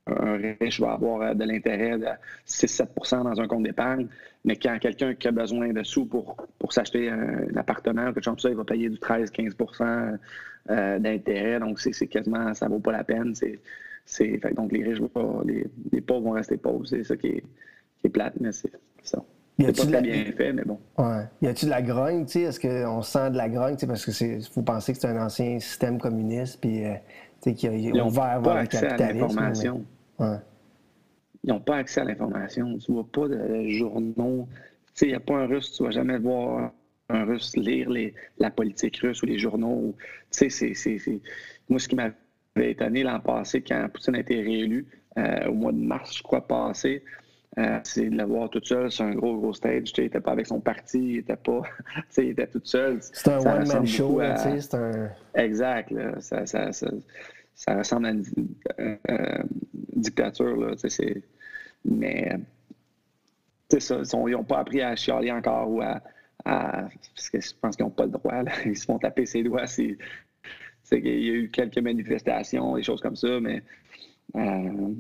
[0.06, 2.06] un, riche va avoir euh, de l'intérêt de
[2.46, 4.08] 6-7% dans un compte d'épargne,
[4.44, 8.34] mais quand quelqu'un qui a besoin de sous pour, pour s'acheter un, appartement quelque chose
[8.34, 10.18] comme ça, il va payer du 13-15%
[10.70, 11.60] euh, d'intérêt.
[11.60, 13.34] Donc, c'est quasiment, ça vaut pas la peine.
[14.54, 16.86] Donc, les riches, vont, les, les pauvres vont rester pauvres.
[16.86, 17.44] C'est ça qui est,
[18.00, 19.22] qui est plate, mais c'est ça.
[19.62, 20.78] Y a-tu pas de la- bien fait, mais bon.
[20.98, 21.24] Ouais.
[21.42, 22.40] Y a-tu de la grogne, tu sais?
[22.42, 23.86] Est-ce qu'on sent de la grogne, tu sais?
[23.86, 26.94] Parce que c'est, faut penser que c'est un ancien système communiste, puis, euh,
[27.42, 29.20] tu sais, qui a Ils ouvert vers pas le accès à capitalisme.
[29.20, 29.84] l'information.
[30.18, 30.36] mais- Ouais.
[31.44, 32.76] Ils n'ont pas accès à l'information.
[32.78, 34.46] Tu vois pas de journaux.
[34.86, 36.72] Tu sais, il n'y a pas un russe, tu vas jamais voir
[37.08, 39.94] un russe lire les, la politique russe ou les journaux.
[40.30, 41.20] Tu sais, c'est, c'est, c'est-
[41.68, 42.14] Moi, ce qui m'avait
[42.58, 44.86] étonné l'an passé, quand Poutine a été réélu,
[45.18, 47.02] euh, au mois de mars, je crois, passé,
[47.58, 49.92] Euh, c'est de le voir tout seul sur un gros, gros stage.
[49.98, 51.62] Il n'était pas avec son parti, il était pas.
[52.18, 52.98] il était tout seul.
[53.00, 55.10] C'est un one-man show, à- c'est un...
[55.34, 55.90] Exact.
[55.90, 56.20] là.
[56.20, 56.88] Ça, ça, ça,
[57.54, 58.24] ça ressemble à une
[58.78, 59.42] euh, euh,
[59.96, 60.56] dictature.
[60.56, 60.74] Là.
[60.76, 61.22] C'est-
[61.84, 62.36] Mais
[63.78, 64.02] ça.
[64.26, 66.00] Ils n'ont pas appris à chialer encore ou à.
[66.44, 68.42] à- parce que je pense qu'ils n'ont pas le droit.
[68.44, 68.52] là.
[68.64, 69.66] Ils se font taper ses doigts.
[69.66, 69.96] C'est,
[70.88, 73.62] qu'il y a eu quelques manifestations, des choses comme ça, mais
[74.36, 74.92] euh,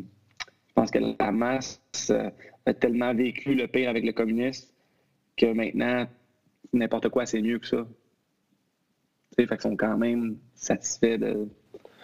[0.80, 2.30] pense que la masse euh,
[2.64, 4.68] a tellement vécu le pire avec le communisme
[5.36, 6.06] que maintenant,
[6.72, 7.86] n'importe quoi, c'est mieux que ça.
[9.36, 11.48] Tu sais, fait qu'ils sont quand même satisfaits de.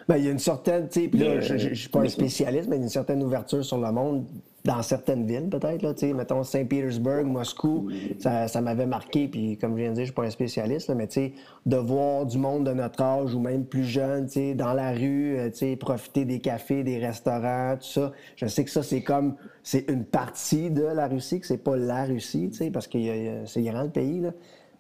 [0.08, 2.68] Ben, il y a une certaine, tu sais, je, je, je suis pas un spécialiste,
[2.68, 4.26] mais il y a une certaine ouverture sur le monde
[4.66, 9.56] dans certaines villes, peut-être, là, tu sais, mettons Saint-Pétersbourg, Moscou, ça, ça m'avait marqué, puis
[9.58, 11.32] comme je viens de dire, je suis pas un spécialiste, là, mais tu sais,
[11.66, 14.90] de voir du monde de notre âge ou même plus jeune, tu sais, dans la
[14.92, 18.82] rue, euh, tu sais, profiter des cafés, des restaurants, tout ça, je sais que ça,
[18.82, 22.70] c'est comme, c'est une partie de la Russie, que c'est pas la Russie, tu sais,
[22.70, 22.98] parce que
[23.46, 24.30] c'est grand le pays, là.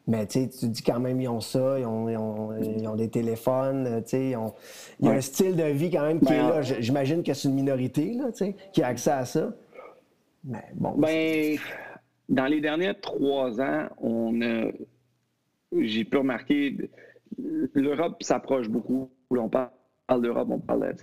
[0.08, 2.86] Mais tu sais, tu dis quand même, ils ont ça, ils ont, ils ont, ils
[2.86, 4.52] ont des téléphones, euh, tu sais, ils ont-
[5.00, 5.18] il y a Ouais.
[5.18, 6.62] un style de vie quand même qui est Ben, là.
[6.62, 9.50] J- J'imagine que c'est une minorité, là, tu sais, qui a accès à ça.
[10.46, 10.92] Mais bon.
[10.96, 11.58] Ben,
[12.28, 14.70] dans les derniers trois ans, on a,
[15.76, 16.76] j'ai pu remarquer,
[17.74, 19.10] l'Europe s'approche beaucoup.
[19.30, 20.94] On parle d'Europe, on parle,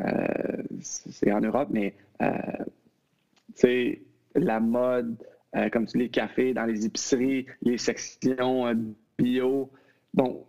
[0.00, 3.94] euh, c'est en Europe, mais euh,
[4.34, 5.16] la mode,
[5.56, 8.74] euh, comme tu les cafés dans les épiceries, les sections euh,
[9.18, 9.70] bio,
[10.14, 10.46] bon,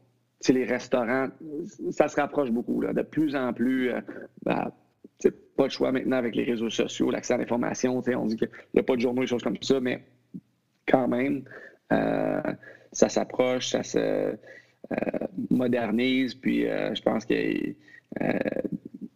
[0.47, 1.29] les restaurants,
[1.91, 2.79] ça se rapproche beaucoup.
[2.81, 4.01] Là, de plus en plus, euh,
[5.31, 7.97] pas de choix maintenant avec les réseaux sociaux, l'accès à l'information.
[7.97, 10.03] On dit qu'il n'y a pas de journaux, des choses comme ça, mais
[10.87, 11.43] quand même,
[11.91, 12.41] euh,
[12.91, 14.35] ça s'approche, ça se euh,
[15.49, 17.73] modernise, puis euh, je pense que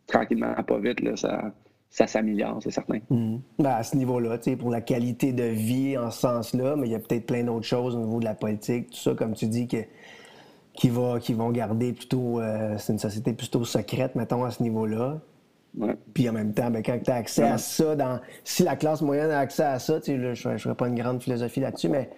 [0.08, 1.54] tranquillement, pas vite, là, ça,
[1.90, 3.00] ça s'améliore, c'est certain.
[3.10, 3.42] Mhm.
[3.60, 6.96] Ben, à ce niveau-là, pour la qualité de vie en ce sens-là, mais il y
[6.96, 9.68] a peut-être plein d'autres choses au niveau de la politique, tout ça, comme tu dis,
[9.68, 9.78] que,
[10.74, 12.42] qui, va, qui vont garder plutôt.
[12.78, 15.20] c'est une société plutôt secrète, mettons, à ce niveau-là.
[15.78, 15.96] Ouais.
[16.14, 19.02] Puis en même temps, ben, quand tu as accès à ça, dans, si la classe
[19.02, 22.10] moyenne a accès à ça, là, je ne ferai pas une grande philosophie là-dessus, mais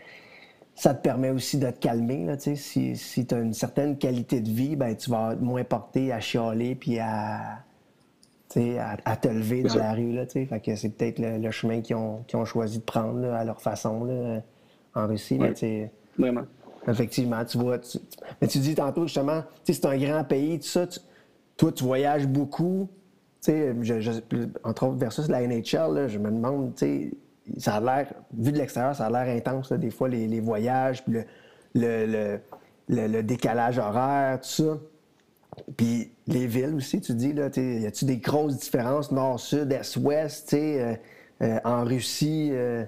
[0.75, 2.25] ça te permet aussi de te calmer.
[2.25, 5.63] Là, si si tu as une certaine qualité de vie, ben, tu vas être moins
[5.65, 7.59] porté à chialer puis à,
[8.55, 9.79] à, à te lever dans ça.
[9.79, 10.13] la rue.
[10.13, 13.37] Là, fait que c'est peut-être le, le chemin qu'ils ont, ont choisi de prendre là,
[13.39, 14.41] à leur façon là,
[14.95, 15.37] en Russie.
[15.37, 15.91] mais Ouais.
[16.17, 16.43] Vraiment.
[16.87, 17.77] Effectivement, tu vois.
[17.79, 17.99] tu-
[18.41, 20.87] mais tu dis tantôt, justement, c'est un grand pays, tout ça.
[20.87, 20.99] tu-
[21.57, 22.87] toi, tu voyages beaucoup.
[23.41, 23.73] Tu sais,
[24.63, 27.11] entre autres, versus la NHL, là, je me demande, tu sais,
[27.57, 30.39] ça a l'air, vu de l'extérieur, ça a l'air intense, là, des fois, les, les
[30.41, 32.05] voyages, puis le, le,
[32.89, 34.77] le- le- décalage horaire, tout ça.
[35.77, 40.55] Puis les villes aussi, tu dis, là, y a-tu des grosses différences nord-sud, est-ouest, tu
[40.57, 40.93] euh,
[41.41, 42.49] euh, en Russie?
[42.51, 42.83] euh,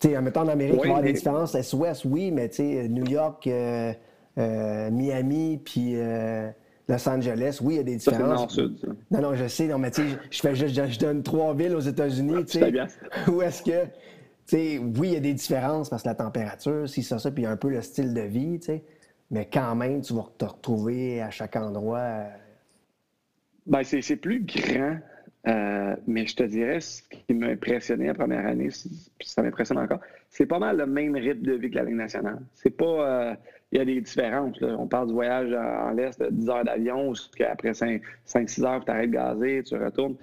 [0.00, 3.06] sais, mettons en Amérique, il y avoir des différences est-ouest, oui, mais tu sais, New
[3.06, 3.48] York,
[4.36, 5.96] Miami, puis
[6.88, 8.40] Los Angeles, oui, il y a des Ça, le différences.
[8.58, 8.78] nord-sud.
[8.78, 8.88] ça.
[9.10, 11.74] Non, non, je sais, non, mais tu sais, je fais juste, je, donne trois villes
[11.74, 12.86] aux États-Unis, tu sais, bien.
[13.28, 13.90] où est-ce que, tu
[14.46, 17.46] sais, oui, il y a des différences parce que la température, si ça, ça, puis
[17.46, 18.84] un peu le style de vie, tu sais,
[19.30, 21.98] mais quand même, tu vas te retrouver à chaque endroit.
[22.00, 22.28] euh,
[23.66, 24.98] Ben, c'est c'est plus grand,
[25.48, 28.68] euh, mais je te dirais, ce qui m'a impressionné la première année,
[29.18, 31.94] puis ça m'impressionne encore, c'est pas mal le même rythme de vie que la Ligue
[31.96, 32.40] nationale.
[32.54, 32.84] C'est pas.
[33.30, 33.34] euh,
[33.74, 34.56] Il y a des différences.
[34.62, 39.10] On parle du voyage en l'Est de 10 heures d'avion, après 5-6 heures, tu arrêtes
[39.10, 40.14] de gazer, tu retournes.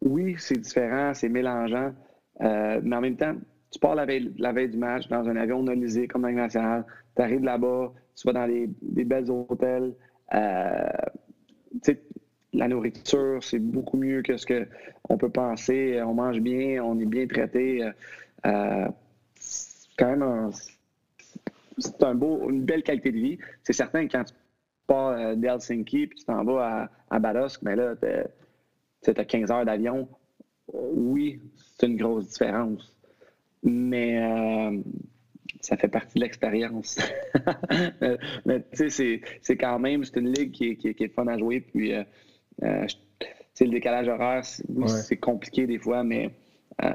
[0.00, 1.92] Oui, c'est différent, c'est mélangeant,
[2.40, 3.34] euh, mais en même temps,
[3.70, 7.22] tu pars la veille, la veille du match dans un avion nolisé comme nationale, tu
[7.22, 9.92] arrives là-bas, tu vas dans des belles hôtels.
[10.32, 10.88] euh,
[12.54, 14.46] la nourriture, c'est beaucoup mieux que ce
[15.02, 16.00] qu'on peut penser.
[16.02, 17.90] On mange bien, on est bien traité.
[18.46, 18.88] Euh,
[19.34, 20.50] c'est quand même un,
[21.78, 23.38] c'est un beau, une belle qualité de vie.
[23.62, 24.34] C'est certain que quand tu
[24.86, 29.50] pars euh, d'Helsinki puis tu t'en vas à, à Badosk, mais là, tu as 15
[29.50, 30.08] heures d'avion.
[30.72, 31.40] Oui,
[31.78, 32.94] c'est une grosse différence.
[33.62, 34.78] Mais euh,
[35.60, 36.98] ça fait partie de l'expérience.
[38.46, 41.04] mais tu sais, c'est- c'est quand même, c'est une ligue qui est, qui est- qui
[41.04, 41.60] est fun à jouer.
[41.60, 42.02] Puis, euh,
[42.62, 44.88] euh, je- tu sais, le décalage horaire, c'est oui, Ouais.
[44.88, 46.30] c'est compliqué des fois, mais
[46.82, 46.88] euh,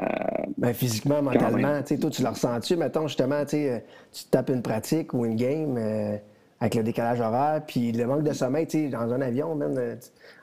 [0.58, 1.26] Ben, physiquement, même.
[1.26, 3.80] mentalement, tu sais, toi, tu l'as ressenti, mettons, justement, tu euh,
[4.12, 6.18] tu te tapes une pratique ou une game euh,
[6.60, 9.98] avec le décalage horaire, puis le manque de sommeil, tu dans un avion, même,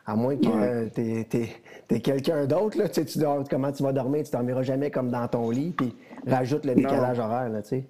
[0.06, 0.90] à moins que Ouais.
[0.94, 5.10] tu es, quelqu'un d'autre, là, tu dors- comment tu vas dormir, tu dormiras jamais comme
[5.10, 5.94] dans ton lit, puis
[6.26, 7.82] rajoute le décalage horaire, là, tu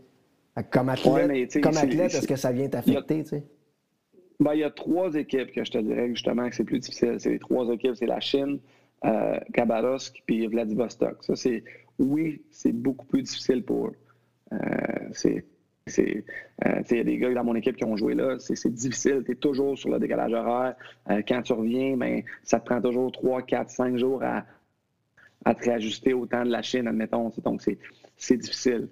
[0.70, 3.44] Comme athlète, Ouais, comme est-ce que ça vient t'affecter, tu sais?
[4.38, 7.16] Ben, il y a trois équipes que je te dirais justement que c'est plus difficile.
[7.18, 8.58] C'est les trois équipes, c'est la Chine,
[9.04, 11.22] euh, Khabarovsk puis Vladivostok.
[11.22, 11.64] Ça, c'est,
[11.98, 13.96] oui, c'est beaucoup plus difficile pour eux.
[15.12, 15.44] C'est,
[15.98, 19.22] euh, il y a des gars dans mon équipe qui ont joué là, c'est, difficile.
[19.24, 20.74] Tu es toujours sur le décalage horaire.
[21.10, 24.44] Euh, quand tu reviens, ben, ça te prend toujours 3, 4, 5 jours à,
[25.44, 27.30] à te réajuster au temps de la Chine, admettons.
[27.44, 27.62] Donc,
[28.16, 28.88] c'est, difficile.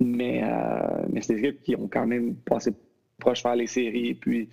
[0.00, 2.72] Mais, euh, mais c'est des équipes qui ont quand même passé
[3.18, 4.14] proche faire les séries.
[4.14, 4.48] Puis,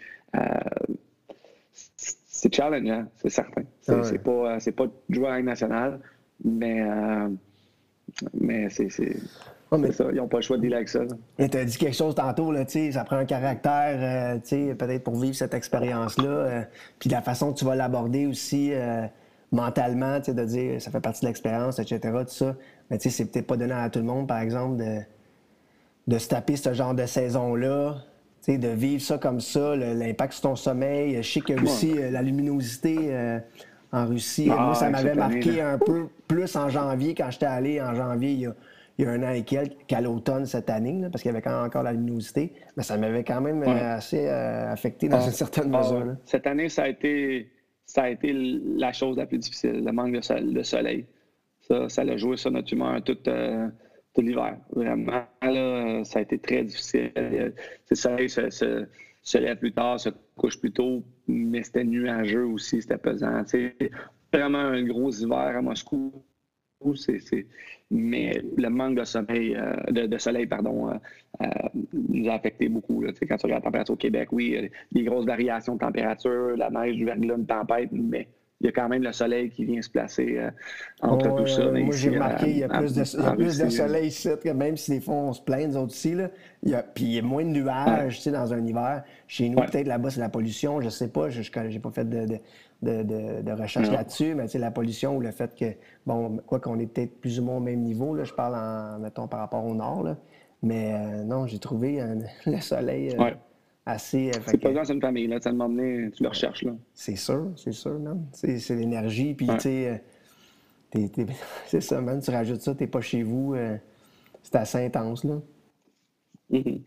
[2.37, 3.63] c'est challengeant, c'est certain.
[3.81, 4.17] C'est, Ah ouais.
[4.19, 5.99] pas, c'est pas jouer à la Ligue nationale,
[6.43, 7.29] mais, euh,
[8.33, 8.89] mais c'est,
[9.71, 10.05] Ouais, mais- ça.
[10.11, 10.99] Ils n'ont pas le choix de dealer avec ça.
[10.99, 11.15] là.
[11.39, 15.15] Mais tu as dit quelque chose tantôt, là, ça prend un caractère, euh, peut-être pour
[15.15, 16.27] vivre cette expérience-là.
[16.27, 16.61] euh,
[16.99, 19.07] puis la façon que tu vas l'aborder aussi euh,
[19.51, 22.55] mentalement, de dire ça fait partie de l'expérience, etc., tout ça.
[22.91, 24.99] Mais c'est peut-être pas donné à tout le monde, par exemple, de,
[26.07, 27.95] de se taper ce genre de saison-là,
[28.47, 31.21] de vivre ça comme ça, l'impact sur ton sommeil.
[31.21, 33.39] Je sais a aussi euh, la luminosité euh,
[33.91, 34.49] en Russie.
[34.51, 37.81] Ah, Moi, ça ouais, m'avait année, marqué un peu plus en janvier, quand j'étais allé
[37.81, 38.55] en janvier il y a,
[38.97, 41.33] il y a un an et quelques, qu'à l'automne cette année, là, parce qu'il y
[41.33, 42.53] avait quand même encore la luminosité.
[42.77, 43.79] Mais ça m'avait quand même euh, Ouais.
[43.81, 46.05] assez euh, affecté dans Ah, une certaine ah, mesure.
[46.05, 46.15] là.
[46.25, 47.49] Cette année, ça a été
[47.87, 51.05] ça a été la chose la plus difficile, le manque de, sol- de soleil.
[51.61, 53.67] Ça, ça l'a joué sur notre humeur tout, euh,
[54.15, 54.57] tout l'hiver.
[54.71, 57.11] Vraiment, là, ça a été très difficile.
[57.17, 57.51] Euh,
[57.89, 58.85] Le soleil se, se,
[59.21, 63.43] se lève plus tard, se couche plus tôt, mais c'était nuageux aussi, c'était pesant.
[63.45, 63.75] C'est
[64.33, 66.13] vraiment un gros hiver à Moscou.
[66.95, 67.47] C'est- c'est-
[67.89, 70.89] Mais le manque de sommeil, euh, de, de soleil, pardon,
[71.41, 71.47] euh,
[71.93, 73.03] nous a affecté beaucoup.
[73.27, 76.95] Quand tu regardes la température au Québec, oui, des grosses variations de température, la neige,
[76.95, 78.27] du verglas, une tempête, mais
[78.61, 80.49] il y a quand même le soleil qui vient se placer euh,
[81.01, 81.69] entre Ouais, tout ça.
[81.71, 83.35] mais moi, ici, j'ai remarqué, à- il y a plus de, il y a en
[83.35, 85.77] plus de Russie, euh, soleil ici, que même si des fois on se plaint, nous
[85.77, 86.13] autres aussi.
[86.15, 86.29] Là,
[86.63, 89.03] il y a, puis il y a moins de nuages tu sais, dans un hiver.
[89.27, 89.65] Chez nous, Ouais.
[89.65, 92.39] peut-être là-bas, c'est la pollution, je sais pas, je n'ai pas fait de, de,
[92.81, 95.65] de, de- de recherche là-dessus, mais tu sais, la pollution ou le fait que,
[96.05, 98.99] bon, quoi qu'on est peut-être plus ou moins au même niveau, là, je parle, en,
[98.99, 100.17] mettons, par rapport au nord, là,
[100.63, 102.15] mais euh, non, j'ai trouvé euh,
[102.45, 103.35] le soleil euh, Ouais.
[103.85, 104.29] Assez...
[104.29, 105.39] euh, C'est pas dans une famille, là.
[105.41, 106.75] Ça m'a emmené, tu le recherches, là.
[106.93, 108.25] c'est sûr, c'est sûr, man.
[108.33, 109.55] C'est c'est l'énergie, puis Ouais.
[109.57, 110.01] tu sais,
[110.95, 111.07] euh,
[111.67, 112.21] c'est ça, man.
[112.21, 113.77] Tu rajoutes ça, t'es pas chez vous, euh,
[114.43, 115.41] c'est assez intense, là.
[116.49, 116.83] Mhm.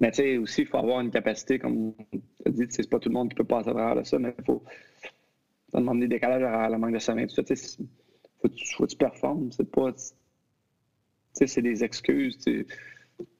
[0.00, 2.98] Mais tu sais, aussi, il faut avoir une capacité, comme tu as dit, c'est pas
[2.98, 4.62] tout le monde qui peut passer à travers ça, mais il faut.
[5.72, 7.42] Ça demande des décalages horaires, le manque de sommeil, tout ça.
[7.44, 7.76] Tu sais,
[8.40, 9.50] faut, que tu- faut que tu performes.
[9.52, 9.92] C'est pas.
[9.92, 9.98] Tu
[11.34, 12.38] sais, c'est des excuses.
[12.38, 12.66] Tu,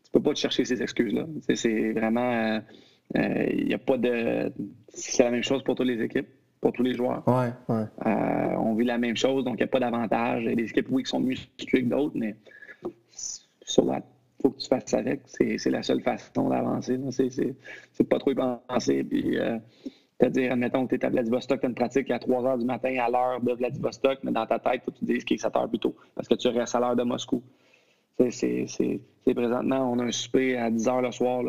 [0.07, 1.27] tu peux pas te chercher ces excuses-là.
[1.55, 2.61] C'est vraiment.
[3.15, 4.53] Il n'y a pas de.
[4.89, 6.29] C'est la même chose pour toutes les équipes,
[6.61, 7.23] pour tous les joueurs.
[7.27, 7.85] Ouais, ouais.
[8.07, 10.43] Euh, on vit la même chose, donc il n'y a pas d'avantage.
[10.43, 12.37] Il y a des équipes, oui, qui sont mieux structurées que d'autres, mais
[13.63, 14.01] sur la
[14.43, 15.23] faut que tu fasses avec.
[15.27, 16.99] C'est la seule façon d'avancer.
[17.11, 19.03] C'est pas trop y penser.
[19.05, 19.59] Puis, euh,
[20.19, 22.65] c'est-à-dire, admettons que tu es à Vladivostok, tu as une pratique à 3 h du
[22.65, 25.37] matin à l'heure de Vladivostok, mais dans ta tête, faut que tu te dises qu'il
[25.37, 27.43] est 7 h plus tôt parce que tu restes à l'heure de Moscou.
[28.19, 29.01] C'est-
[29.35, 31.43] présentement, on a un souper à 10 h le soir.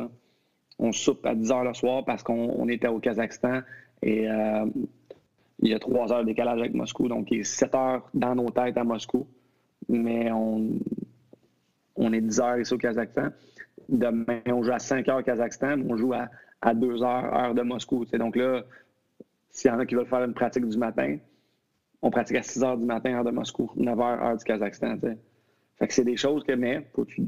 [0.80, 3.62] On soupe à 10 h le soir parce qu'on on était au Kazakhstan
[4.02, 4.66] et euh,
[5.60, 8.36] il y a 3 heures de décalage avec Moscou, donc il est 7 heures dans
[8.36, 9.26] nos têtes à Moscou.
[9.90, 10.74] Mais on,
[12.14, 13.30] est 10 heures ici au Kazakhstan.
[13.90, 16.28] Demain, on joue à 5 heures au Kazakhstan, mais on joue à,
[16.62, 18.06] à 2 heures, heure de Moscou.
[18.06, 18.64] Donc là,
[19.50, 21.18] s'il y en a qui veulent faire une pratique du matin,
[22.02, 24.98] on pratique à 6 heures du matin, heure de Moscou, 9 heures, heure du Kazakhstan.
[25.80, 27.22] Fait que c'est des choses que, mais, faut que tu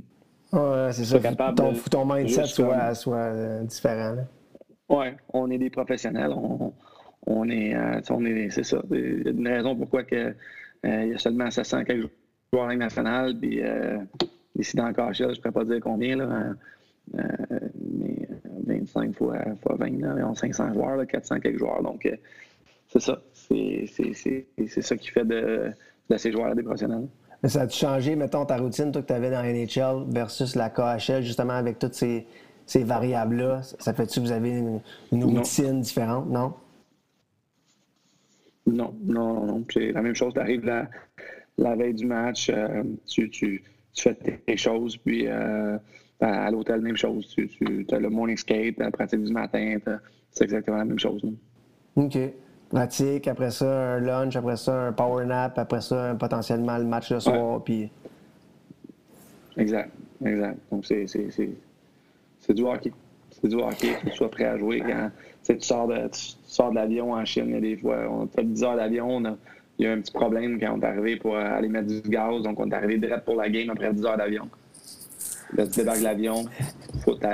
[0.52, 1.20] Ouais, c'est ça.
[1.20, 4.24] Capable ton, faut ton mindset soit, soit euh, différent, là.
[4.90, 6.32] Oui, on est des professionnels.
[6.32, 6.74] On,
[7.28, 8.82] on est, euh, on est, c'est ça.
[8.92, 12.10] Il y a une raison pourquoi que, euh, il y a seulement 700 quelques
[12.52, 13.38] joueurs en Ligue nationale.
[13.40, 14.00] Puis euh,
[14.58, 16.54] ici dans le je ne pourrais pas dire combien, là,
[17.16, 17.22] euh,
[17.98, 18.28] mais
[18.66, 21.84] 25 fois, fois 20, là, environ 500 joueurs, là, 400 quelques joueurs.
[21.84, 22.16] Donc, euh,
[22.88, 23.22] c'est ça.
[23.34, 25.72] C'est, c'est, c'est, c'est ça qui fait de,
[26.10, 27.08] de ces joueurs des professionnels.
[27.44, 30.56] Mais ça a-tu changé, mettons, ta routine, toi, que tu avais dans la NHL versus
[30.56, 32.26] la KHL, justement, avec toutes ces,
[32.66, 33.62] ces variables-là?
[33.80, 35.38] Ça fait-tu que vous avez une, une Non.
[35.40, 36.54] routine différente, non?
[38.68, 39.66] Non, non, non, non.
[39.72, 40.34] C'est la même chose.
[40.34, 40.90] Tu arrives la,
[41.58, 45.78] la veille du match, euh, tu, tu, tu fais tes choses, puis euh,
[46.20, 47.28] à, à l'hôtel, même chose.
[47.36, 49.78] Tu, tu as le morning skate, la pratique du matin,
[50.32, 51.24] c'est exactement la même chose.
[51.24, 51.30] là.
[51.96, 52.18] OK.
[52.70, 57.12] Pratique, après ça, un lunch, après ça, un power nap, après ça, potentiellement le match
[57.12, 57.90] le soir, puis...
[59.58, 59.90] Exact,
[60.24, 60.58] exact.
[60.72, 61.50] Donc, c'est, c'est, c'est,
[62.40, 62.94] c'est du hockey.
[63.42, 64.82] C'est du hockey, que tu sois prêt à jouer.
[64.82, 67.62] Quand tu, sais, tu sors de, tu sors de l'avion en Chine, il y a
[67.62, 69.38] des fois, on fait 10 heures d'avion, on a-
[69.80, 72.02] il y a un petit problème quand on est arrivé pour euh, aller mettre du
[72.10, 74.48] gaz, donc on est arrivé direct pour la game après 10 heures d'avion.
[75.56, 76.46] Là, tu débarques de l'avion,
[77.04, 77.26] faut que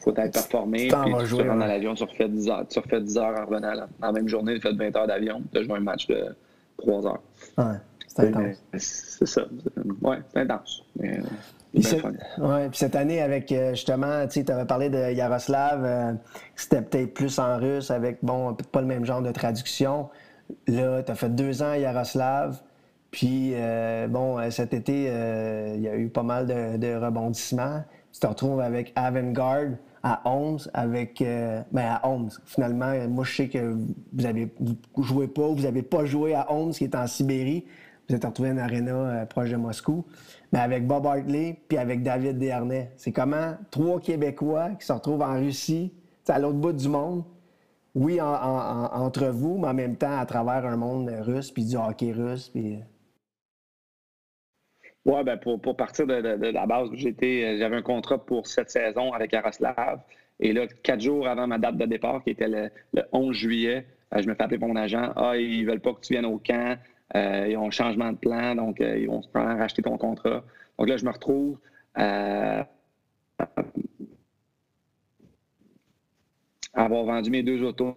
[0.00, 0.88] faut être performé.
[0.88, 1.66] t'en Puis tu dans ouais.
[1.66, 2.66] l'avion, tu refais 10 heures.
[2.68, 3.72] Tu refais 10 heures en revenant.
[4.00, 5.42] La même journée, tu fais 20 heures d'avion.
[5.52, 6.34] Tu as joué un match de
[6.78, 7.22] 3 heures.
[7.58, 7.64] Ouais,
[8.06, 8.56] c'est intense.
[8.76, 9.42] C'est ça.
[10.02, 10.82] Ouais, c'est intense.
[10.98, 11.22] Mais, euh,
[11.72, 12.12] Puis, fun.
[12.38, 16.12] ouais, puis cette année, avec euh, justement, tu avais parlé de Yaroslav, euh,
[16.56, 20.08] c'était peut-être plus en russe, avec, bon, peut-être pas le même genre de traduction.
[20.66, 22.60] Là, tu as fait deux ans à Yaroslav,
[23.10, 27.82] puis, euh, bon, cet été, euh, il y a eu pas mal de, de rebondissements.
[28.12, 29.70] Tu te retrouves avec Avangard
[30.02, 32.40] à 11, avec, euh, ben à 11.
[32.44, 33.76] Finalement, euh, moi, je sais que
[34.12, 37.64] vous avez vous jouez pas, vous n'avez pas joué à 11, qui est en Sibérie.
[38.08, 40.04] Vous êtes retrouvé à une arena euh, proche de Moscou.
[40.52, 42.90] Mais avec Bob Hartley puis avec David Desharnais.
[42.96, 45.92] C'est comment trois Québécois qui se retrouvent en Russie,
[46.28, 47.22] à l'autre bout du monde.
[47.94, 51.50] Oui, en- en- en- entre vous, mais en même temps à travers un monde russe,
[51.50, 52.48] puis du hockey russe.
[52.48, 52.78] Puis...
[55.06, 58.70] Ouais, ben pour, pour partir de, de- la base, euh, j'avais un contrat pour cette
[58.70, 60.00] saison avec Yaroslav.
[60.40, 63.86] Et là, quatre jours avant ma date de départ, qui était le, le 11 juillet,
[64.14, 65.12] euh, je me fais appeler mon agent.
[65.16, 66.78] Ah, ils veulent pas que tu viennes au camp.
[67.16, 70.44] Euh, ils ont un changement de plan, donc ils vont probablement racheter ton contrat.
[70.78, 71.58] Donc là, je me retrouve
[71.98, 72.62] euh,
[76.74, 77.96] à avoir vendu mes deux autos,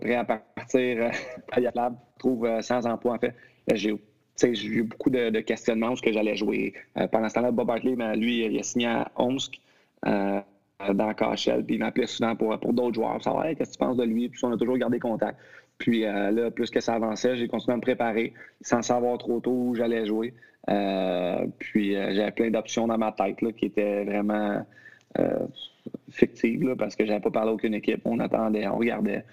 [0.00, 1.10] prêt à partir
[1.52, 3.34] à Yaroslav, trouve sans emploi en fait.
[3.74, 3.92] J'ai
[4.40, 6.74] j'ai eu beaucoup de, questionnements où que j'allais jouer.
[6.96, 9.60] Euh, pendant ce temps-là, Bob Hartley, ben, lui, il a signé à Omsk,
[10.06, 10.40] euh,
[10.94, 13.78] dans KHL, puis il m'appelait souvent pour, pour d'autres joueurs, savoir Hey, qu'est-ce que tu
[13.84, 14.28] penses de lui?
[14.28, 15.38] Puis on a toujours gardé contact.
[15.78, 19.40] Puis euh, là, plus que ça avançait, j'ai continué à me préparer sans savoir trop
[19.40, 20.34] tôt où j'allais jouer.
[21.58, 24.64] Puis j'avais plein d'options dans ma tête là, qui étaient vraiment
[26.10, 28.02] fictives là, parce que j'avais pas parlé à aucune équipe.
[28.04, 29.24] On attendait, on regardait.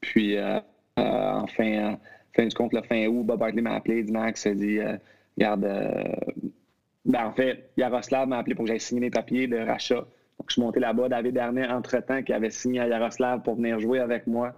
[0.00, 0.58] Puis euh,
[0.98, 1.46] euh, en
[2.38, 4.96] fin, du compte, le fin août, Bob Hartley m'a appelé, dit Max, dit euh,
[5.38, 6.02] Regarde, euh,
[7.04, 9.94] ben, en fait, Yaroslav m'a appelé pour que j'aille signer mes papiers de rachat.
[9.94, 11.08] Donc, je suis monté là-bas.
[11.08, 14.54] David Darnay, entre-temps, qui avait signé à Yaroslav pour venir jouer avec moi.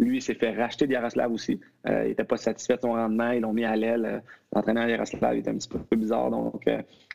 [0.00, 1.60] Lui, il s'est fait racheter de Yaroslav aussi.
[1.88, 3.30] Euh, il n'était pas satisfait de son rendement.
[3.30, 4.04] Ils l'ont mis à l'aile.
[4.04, 4.18] Euh,
[4.52, 6.62] L'entraîneur Yaroslav était un petit peu bizarre, donc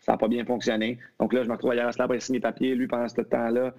[0.02, 1.00] ça n'a pas bien fonctionné.
[1.20, 2.76] Donc là, je me retrouve à Yaroslav pour signer mes papiers.
[2.76, 3.74] Lui, pendant ce temps-là,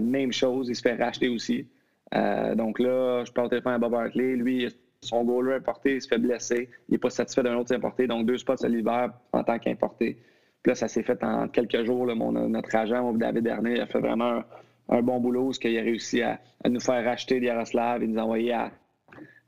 [0.00, 1.66] même chose, il se fait racheter aussi.
[2.12, 4.36] Donc là, je parle au téléphone à Bob Hartley.
[4.36, 4.68] Lui,
[5.08, 6.68] son goaler importé, il se fait blesser.
[6.88, 8.06] Il n'est pas satisfait d'un autre importé.
[8.06, 10.18] Donc, deux spots à l'hiver en tant qu'importé.
[10.62, 12.06] Puis là, ça s'est fait en quelques jours.
[12.14, 14.42] Mon, notre agent, David Dernier, a fait vraiment
[14.88, 15.46] un, bon boulot.
[15.46, 18.54] parce qu'il a réussi à, nous faire racheter Yaroslav et nous envoyer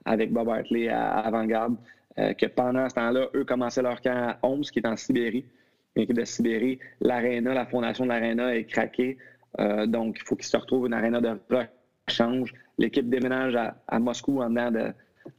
[0.04, 1.76] avec Bob Hartley à, Avant-Garde.
[2.18, 5.44] Euh, que pendant ce temps-là, eux commençaient leur camp à Omsk, qui est en Sibérie.
[5.96, 9.16] L'équipe de Sibérie, l'aréna, la fondation de l'aréna est craquée.
[9.58, 11.38] Euh, donc, il faut qu'ils se retrouvent une aréna de
[12.08, 12.52] rechange.
[12.78, 14.92] L'équipe déménage à, à Moscou en dedans de-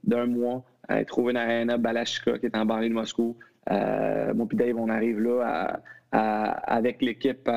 [0.03, 0.63] d'un mois.
[0.87, 3.37] Elle trouve une aréna Balashika qui est en banlieue de Moscou.
[3.69, 5.79] Euh, moi puis Dave, on arrive là
[6.11, 7.49] avec l'équipe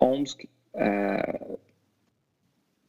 [0.00, 0.48] Omsk.
[0.76, 1.16] euh,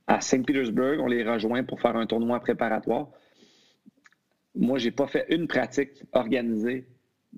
[0.07, 3.07] à Saint-Pétersbourg, on les rejoint pour faire un tournoi préparatoire.
[4.55, 6.85] Moi, j'ai pas fait une pratique organisée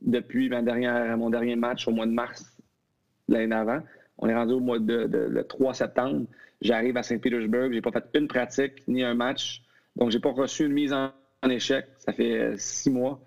[0.02, 2.58] depuis mon dernier match au mois de mars
[3.28, 3.82] l'année d'avant.
[4.18, 6.26] On est rendu au mois de, de- le 3 septembre.
[6.62, 7.72] J'arrive à Saint-Pétersbourg.
[7.72, 9.62] J'ai pas fait une pratique ni un match.
[9.96, 11.12] Donc, j'ai pas reçu une mise en,
[11.44, 11.86] en échec.
[12.00, 13.20] Ça fait euh, six mois.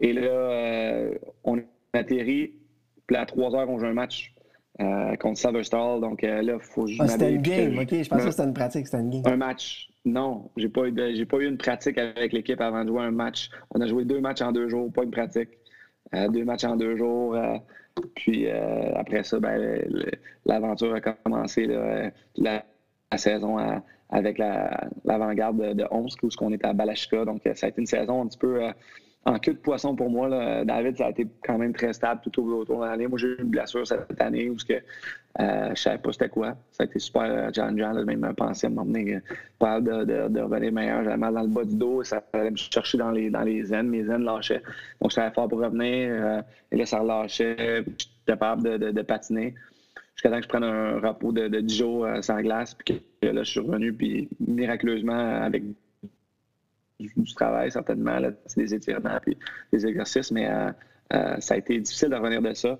[0.00, 1.60] Et là, euh, on
[1.92, 2.54] atterrit.
[3.06, 4.34] Puis à 3 heures, on joue un match
[4.80, 6.00] euh, contre Severstall.
[6.00, 8.02] Donc euh, là, il faut que je Ah, c'était une game, je- OK?
[8.04, 9.22] Je pensais que c'était une pratique, c'était une game.
[9.32, 9.88] un match.
[10.04, 13.02] Non, j'ai pas eu de- j'ai pas eu une pratique avec l'équipe avant de jouer
[13.02, 13.50] un match.
[13.74, 15.48] On a joué deux matchs en deux jours, pas une pratique.
[16.14, 17.36] Euh, deux matchs en deux jours.
[18.14, 19.82] puis après ça, ben,
[20.46, 22.64] l'aventure a commencé là, la,
[23.12, 27.24] la saison à- avec la- l'avant-garde de, de Omsk, où on était à Balashka.
[27.24, 28.70] Donc euh, ça a été une saison un petit peu euh,
[29.24, 30.28] en queue de poisson pour moi.
[30.28, 30.64] là.
[30.64, 33.06] David, ça a été quand même très stable tout au- autour de l'année.
[33.06, 34.74] Moi, j'ai eu une blessure cette année où que,
[35.40, 36.56] euh, je savais pas c'était quoi.
[36.72, 37.92] Ça a été super euh, challengeant.
[37.92, 39.20] Là, même pensé à m'emmener euh,
[39.58, 41.04] pas de, de, de revenir meilleur.
[41.04, 42.02] J'avais mal dans le bas du dos.
[42.02, 43.88] Ça allait me chercher dans les, dans les aines.
[43.88, 44.62] Mes aines lâchaient.
[45.02, 46.08] Donc, je savais fort pour revenir.
[46.10, 46.40] euh,
[46.72, 47.84] et là, ça relâchait.
[47.86, 49.54] J'étais capable de, de patiner.
[50.18, 52.74] Jusqu'à temps que je prenne un repos de, de 10 jours euh, sans glace.
[52.74, 53.92] Puis que là, je suis revenu.
[53.92, 55.62] Puis miraculeusement, avec
[56.98, 59.36] du, travail, certainement, là, des étirements puis
[59.72, 60.72] des exercices, mais euh,
[61.14, 62.76] euh, ça a été difficile de revenir de ça.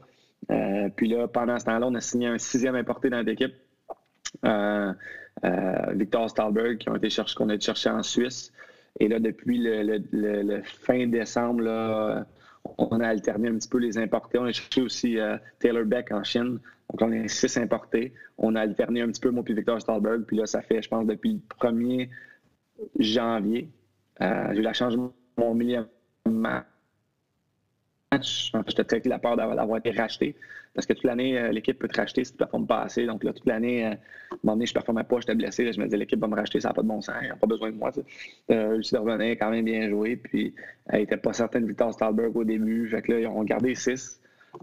[0.50, 3.54] Euh, puis là, pendant ce temps-là, on a signé un sixième importé dans l'équipe,
[4.44, 4.92] euh,
[5.92, 8.52] Victor Stahlberg, qui ont été chercher, qu'on a été chercher en Suisse.
[8.98, 12.26] Et là, depuis le, le- le- le fin décembre, là,
[12.78, 14.38] on a alterné un petit peu les importés.
[14.38, 15.16] On a cherché aussi
[15.60, 16.58] Taylor Beck en Chine.
[16.90, 18.14] Donc, on est six importés.
[18.38, 20.24] On a alterné un petit peu, moi puis Victor Stahlberg.
[20.24, 22.08] Puis là, ça fait, je pense, depuis le 1er
[22.98, 23.68] janvier.
[24.20, 25.00] Euh, j'ai eu la chance de
[25.36, 25.86] mon millième
[26.26, 26.66] match
[28.66, 30.34] j'étais très la peur d'avoir été racheté.
[30.74, 33.06] Parce que toute l'année, euh, l'équipe peut te racheter si tu ne performes pas assez.
[33.06, 33.96] Donc là, toute l'année, euh, à un
[34.44, 35.70] moment donné, je ne performais pas, j'étais blessé.
[35.72, 37.36] Je me disais, l'équipe va me racheter, ça n'a pas de bon sens, ils n'ont
[37.36, 37.90] pas besoin de moi.
[38.50, 40.16] Euh, réussi de revenir, quand même bien joué.
[40.16, 40.54] Puis,
[40.86, 42.88] elle n'était pas certaine de Victor Stahlberg au début.
[42.88, 44.20] Fait que là, ils ont gardé six.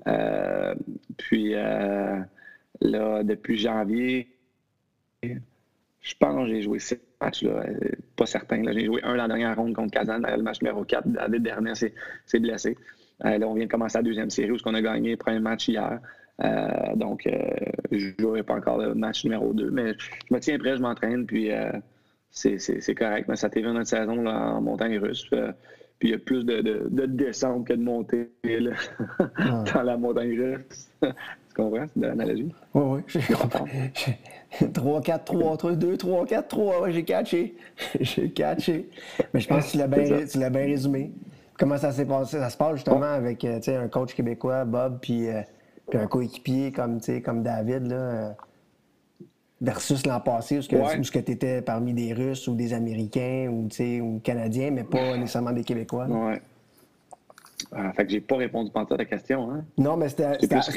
[0.07, 0.75] Euh,
[1.17, 4.27] puis, là, depuis janvier,
[5.23, 7.63] je pense que j'ai joué six matchs, là,
[8.15, 8.61] pas certain.
[8.71, 11.07] J'ai joué un la dernière ronde contre Kazan, le match numéro 4.
[11.13, 12.77] La dernière, c'est blessé.
[13.23, 15.39] Euh, là, on vient de commencer la deuxième série où on a gagné le premier
[15.39, 15.99] match hier.
[16.43, 17.31] Euh, donc, euh,
[17.91, 19.93] je ne jouerai pas encore le match numéro 2, mais
[20.29, 21.49] je me tiens prêt, je m'entraîne, puis
[22.29, 23.27] c'est correct.
[23.29, 25.29] Mais ça t'est notre saison là, en montagne russe.
[25.99, 28.71] Puis il y a plus de, de, de, descente que de montée là,
[29.37, 29.63] ah.
[29.73, 30.89] dans la montagne russe.
[31.01, 31.07] tu
[31.55, 31.85] comprends?
[31.93, 32.53] C'est de l'analogie?
[32.73, 34.71] Oui, oui.
[34.73, 36.89] 3, 4, 3, 3, 2, 3, 4, 3.
[36.89, 37.55] j'ai catché.
[37.99, 38.89] j'ai catché.
[39.33, 41.11] Mais je pense que tu l'as bien résumé.
[41.57, 42.37] Comment ça s'est passé?
[42.39, 45.41] Ça se passe justement avec euh, un coach québécois, Bob, puis, euh,
[45.89, 48.29] puis un coéquipier comme, comme David, là, euh,
[49.65, 53.67] versus l'an passé, où ce que tu étais parmi des Russes ou des Américains ou,
[54.01, 56.07] ou Canadiens, mais pas nécessairement des Québécois.
[56.09, 56.35] Oui.
[57.71, 59.49] Ah, fait que j'ai pas répondu à ta question.
[59.49, 59.65] Hein?
[59.77, 60.27] Non, mais c'était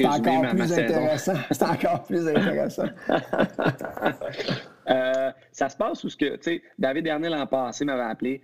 [0.05, 1.33] encore, plus intéressant.
[1.51, 2.87] C'était encore plus intéressant.
[5.51, 8.41] ça se passe où ce que, tu sais, David Dernier l'an passé m'avait appelé.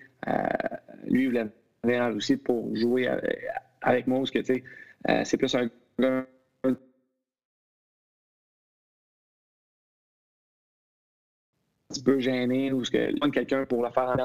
[1.07, 1.49] lui, il voulait
[2.13, 3.09] aussi pour jouer
[3.81, 4.63] avec moi, parce que tu sais,
[5.09, 5.69] euh, c'est plus un
[6.03, 6.25] un
[11.89, 14.17] petit peu gêné ou ce que quelqu'un pour le faire en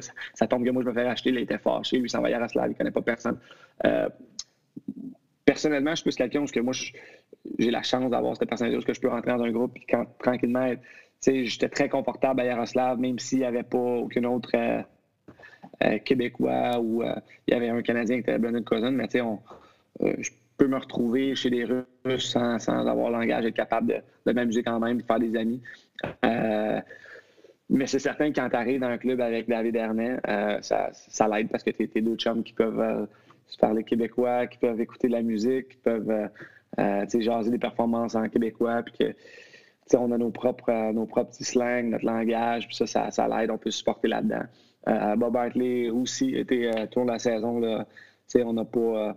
[0.00, 2.28] ça, ça tombe que moi je me fais acheter, il était fâché, lui s'en va
[2.28, 3.38] à Yaroslav, il connaît pas personne.
[3.84, 4.08] Euh,
[5.44, 6.74] personnellement, je suis plus quelqu'un où que moi
[7.58, 10.06] j'ai la chance d'avoir cette personnalité où je peux rentrer dans un groupe et quand
[10.18, 10.74] tranquillement,
[11.26, 14.82] j'étais très confortable à Yaroslav, même s'il n'y avait pas aucune autre euh,
[15.82, 19.24] euh, québécois ou il y avait un Canadien qui était Brendan Cousin, mais tu sais,
[20.18, 23.96] je peux me retrouver chez des Russes sans, sans avoir le langage, être capable de,
[24.26, 25.60] de m'amuser quand même, de faire des amis.
[26.22, 30.18] mais c'est certain que quand tu arrives dans un club avec David Hernet,
[30.62, 33.08] ça, ça l'aide parce que tu es, deux chums qui peuvent
[33.46, 36.30] se parler québécois, qui peuvent écouter de la musique, qui peuvent
[36.78, 39.14] jaser des performances en québécois, puis que
[39.96, 43.50] on a nos propres, nos propres petits slangs, notre langage, puis ça, ça, ça l'aide,
[43.50, 44.44] on peut se supporter là-dedans.
[44.88, 47.58] Euh, Bob Hartley aussi était euh, tout la saison.
[47.58, 47.86] Là,
[48.36, 49.16] on n'a pas,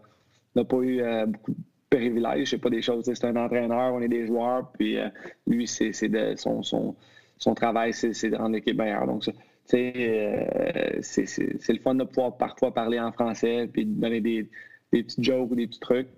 [0.61, 1.57] euh, pas eu beaucoup de
[1.89, 3.05] privilèges, c'est pas des choses.
[3.05, 4.97] C'est un entraîneur, on est des joueurs, puis
[5.45, 5.91] lui, c'est
[6.37, 6.95] son, son,
[7.37, 9.07] son, travail, c'est de rendre l'équipe meilleure.
[9.07, 9.23] Donc,
[9.65, 14.49] c'est le fun de pouvoir parfois parler en français, puis donner des,
[14.91, 16.09] des petits jokes ou des petits trucs.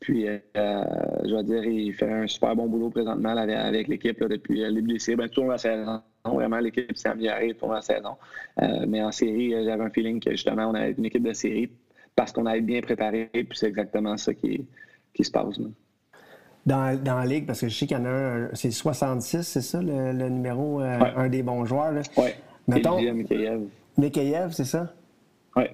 [0.00, 4.72] puis, je vais dire, il fait un super bon boulot présentement avec, l'équipe depuis le
[4.72, 6.02] début des ben, tout la saison.
[6.24, 8.16] Vraiment, l'équipe s'est améliorée pour la saison.
[8.62, 11.32] Euh, mais en série, euh, j'avais un feeling que justement, on avait une équipe de
[11.32, 11.70] série
[12.14, 14.66] parce qu'on avait bien préparé, puis c'est exactement ça qui,
[15.14, 15.58] qui se passe.
[16.64, 19.42] Dans, dans, la ligue, parce que je sais qu'il y en a un, c'est 66,
[19.42, 21.92] c'est ça, le, numéro, euh, un des bons joueurs.
[22.16, 22.30] Oui.
[22.68, 23.00] Mettons.
[23.00, 23.62] Mikhaïev.
[23.96, 24.92] Mikhaïev, c'est ça?
[25.56, 25.64] Oui.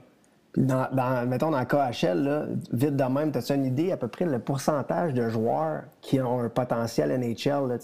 [0.57, 4.25] Dans, dans, mettons, dans KHL, là, vite de même, as-tu une idée à peu près
[4.25, 7.77] le pourcentage de joueurs qui ont un potentiel NHL là,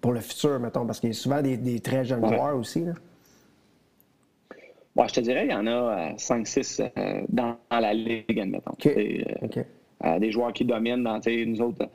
[0.00, 0.86] pour le futur, mettons?
[0.86, 2.84] Parce qu'il y a souvent des, très jeunes joueurs aussi.
[2.84, 2.92] Là?
[5.06, 8.74] Je te dirais, il y en a 5-6 euh, euh, dans, la ligue, admettons.
[10.04, 11.88] Euh, des joueurs qui dominent dans nous autres.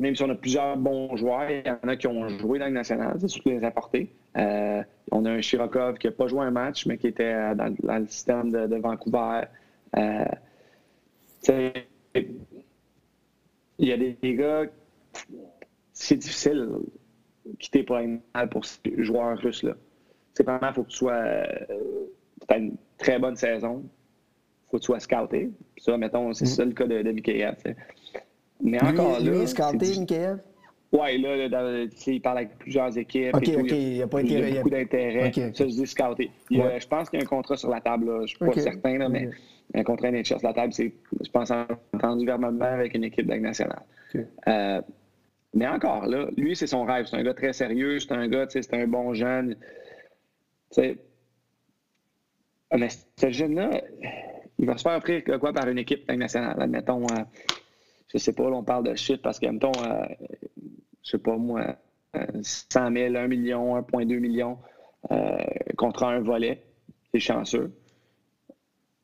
[0.00, 2.66] même si on a plusieurs bons joueurs, il y en a qui ont joué dans
[2.66, 4.10] le national, c'est surtout les importés.
[4.36, 4.82] Euh,
[5.12, 8.06] on a un Shirokov qui n'a pas joué un match, mais qui était dans, le
[8.06, 9.42] système de, Vancouver.
[13.78, 14.64] Il y a des, gars,
[15.92, 16.68] c'est difficile
[17.58, 17.98] quitter pour
[18.34, 19.74] mal pour ces joueurs russes-là.
[20.34, 21.12] C'est vraiment, il faut que tu sois.
[21.12, 21.46] Euh,
[22.50, 23.82] une très bonne saison.
[23.84, 25.50] Il faut que tu sois scouté.
[25.78, 26.48] ça, mettons, c'est mm-hmm.
[26.48, 27.56] ça le cas de, de Mikheyev.
[28.62, 29.30] Mais encore là.
[29.30, 30.38] Lui scouté, Mikheyev?
[30.92, 33.34] Oui, là, il parle avec plusieurs équipes.
[33.34, 35.32] OK, OK, il n'y a pas Il y a beaucoup d'intérêt.
[35.32, 36.30] Ça, je dis scouté.
[36.50, 38.98] Je pense qu'il y a un contrat sur la table, je ne suis pas certain,
[38.98, 39.30] là, mais
[39.74, 41.50] un contrat NHL sur la table, c'est, je pense,
[41.92, 43.82] entendu verbalement avec une équipe de nationale.
[44.46, 44.80] Euh,
[45.52, 47.06] mais encore, là, lui, c'est son rêve.
[47.06, 49.56] C'est un gars très sérieux, c'est un gars, c'est un bon jeune.
[52.74, 53.82] Sais, mais ce jeune-là,
[54.58, 56.60] il va se faire offrir quoi par une équipe nationale?
[56.60, 57.24] Admettons, je euh,
[58.12, 60.06] je sais pas, là, on parle de shit parce que, mettons, euh,
[61.02, 61.76] sais pas moi,
[62.42, 64.58] 100 000, 1 million, 1,2 million
[65.10, 65.36] euh,
[65.76, 66.62] contre un volet.
[67.12, 67.72] C'est chanceux.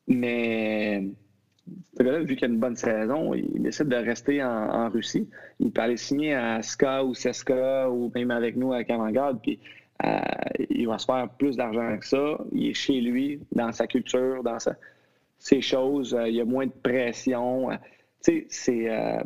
[0.07, 1.03] Mais
[1.99, 5.29] vu qu'il a une bonne saison, il décide de rester en, Russie.
[5.59, 9.59] Il peut aller signer à SKA ou CSKA ou même avec nous à Avantgarde, puis
[10.03, 10.19] euh,
[10.69, 12.37] il va se faire plus d'argent que ça.
[12.51, 14.75] Il est chez lui, dans sa culture, dans sa.
[15.39, 16.13] ces choses.
[16.13, 17.71] Euh, il y a moins de pression.
[17.71, 17.75] Euh,
[18.23, 19.23] tu sais, c'est.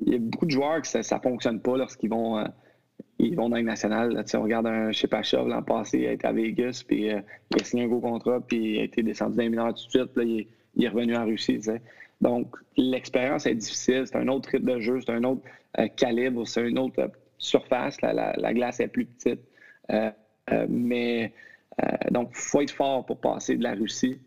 [0.00, 2.42] Il y a beaucoup de joueurs que ça ne fonctionne pas lorsqu'ils vont,
[3.20, 4.24] vont dans le national.
[4.34, 7.84] on regarde un Shepachov l'an passé, il a été à Vegas, puis il a signé
[7.84, 10.16] un gros contrat, puis il a été descendu d'un mineur tout de suite.
[10.16, 11.60] Là, il, est, revenu en Russie.
[12.22, 14.04] Donc, l'expérience est difficile.
[14.06, 15.42] C'est un autre rythme de jeu, c'est un autre
[15.96, 17.10] calibre, c'est une autre
[17.44, 18.00] surface.
[18.02, 19.40] La, la, glace est plus petite.
[20.68, 21.32] mais
[22.10, 24.18] donc, il faut être fort pour passer de la Russie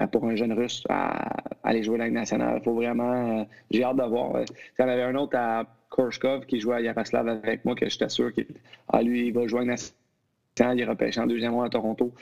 [0.00, 2.58] euh, pour un jeune russe à, aller jouer la Ligue nationale.
[2.60, 3.40] Il faut vraiment.
[3.40, 4.36] Euh, j'ai hâte de voir.
[4.36, 4.44] Euh,
[4.78, 8.08] il y avait un autre à Korshkov qui jouait à Yaroslav avec moi, que j'étais
[8.08, 8.46] sûr qu'il
[8.86, 10.78] ah, lui, il va jouer à nationale.
[10.78, 12.14] Il est repêché en deuxième mois à Toronto.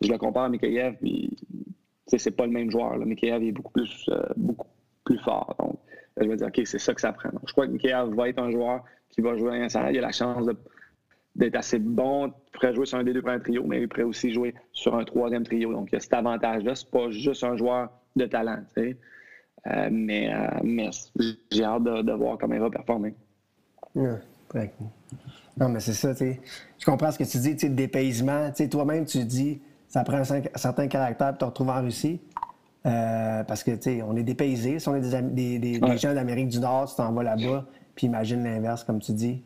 [0.00, 0.96] Je le compare à Mikhaïev,
[2.08, 2.96] Ce c'est pas le même joueur.
[2.96, 3.06] Là.
[3.06, 4.66] Est beaucoup plus, beaucoup
[5.04, 5.54] plus fort.
[5.60, 5.78] Donc,
[6.20, 7.30] je vais dire, OK, c'est ça que ça prend.
[7.46, 9.94] je crois que Mikhaïev va être un joueur qui va jouer à la nationale.
[9.94, 10.46] Il a la chance
[11.36, 14.32] d'être assez bon, prêt jouer sur un des deux premiers trios, mais il prêt aussi
[14.32, 15.72] jouer sur un troisième trio.
[15.72, 16.74] Donc, il y a cet avantage-là.
[16.74, 18.96] C'est pas juste un joueur de talent, tu sais.
[19.68, 20.90] Euh, mais, euh, mais
[21.50, 23.14] j'ai hâte de, voir comment il va performer.
[25.56, 26.40] non, mais c'est ça, tu sais.
[26.78, 28.48] Je comprends ce que tu dis, tu sais, le dépaysement.
[28.48, 32.20] Tu sais, toi-même, tu dis, ça prend un, certain caractère pour te retrouver en Russie.
[32.84, 34.80] Euh, parce que, tu sais, on est dépaysés.
[34.80, 38.06] Si on est des, des, des gens d'Amérique du Nord, tu t'en vas là-bas, puis
[38.06, 39.42] imagine l'inverse, comme tu dis.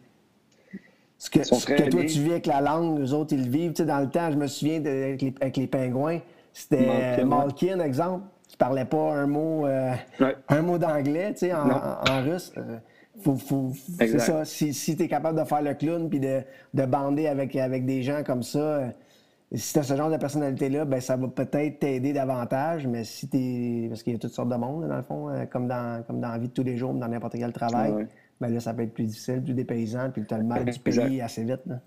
[1.19, 3.73] Ce que, toi, tu vis avec la langue, les autres, ils le vivent.
[3.73, 6.21] Tu sais, dans le temps, je me souviens avec, les, pingouins,
[6.53, 9.95] c'était Malkin, exemple, qui parlait pas un mot, euh,
[10.49, 12.53] un mot d'anglais, tu sais, en, russe.
[12.59, 12.79] Euh,
[13.99, 14.45] c'est ça.
[14.45, 16.43] Si, si tu es capable de faire le clown puis de,
[16.75, 18.89] de, bander avec, avec des gens comme ça, euh,
[19.55, 23.27] si tu as ce genre de personnalité-là, ben, ça va peut-être t'aider davantage, mais si
[23.27, 23.89] tu.
[23.89, 26.33] Parce qu'il y a toutes sortes de monde, dans le fond, comme dans, comme dans
[26.33, 28.07] la vie de tous les jours, dans n'importe quel travail
[28.41, 30.79] ben là, ça peut être plus difficile, plus dépaysant, puis tu as le mal du
[30.79, 31.63] pays assez vite.
[31.67, 31.81] Là.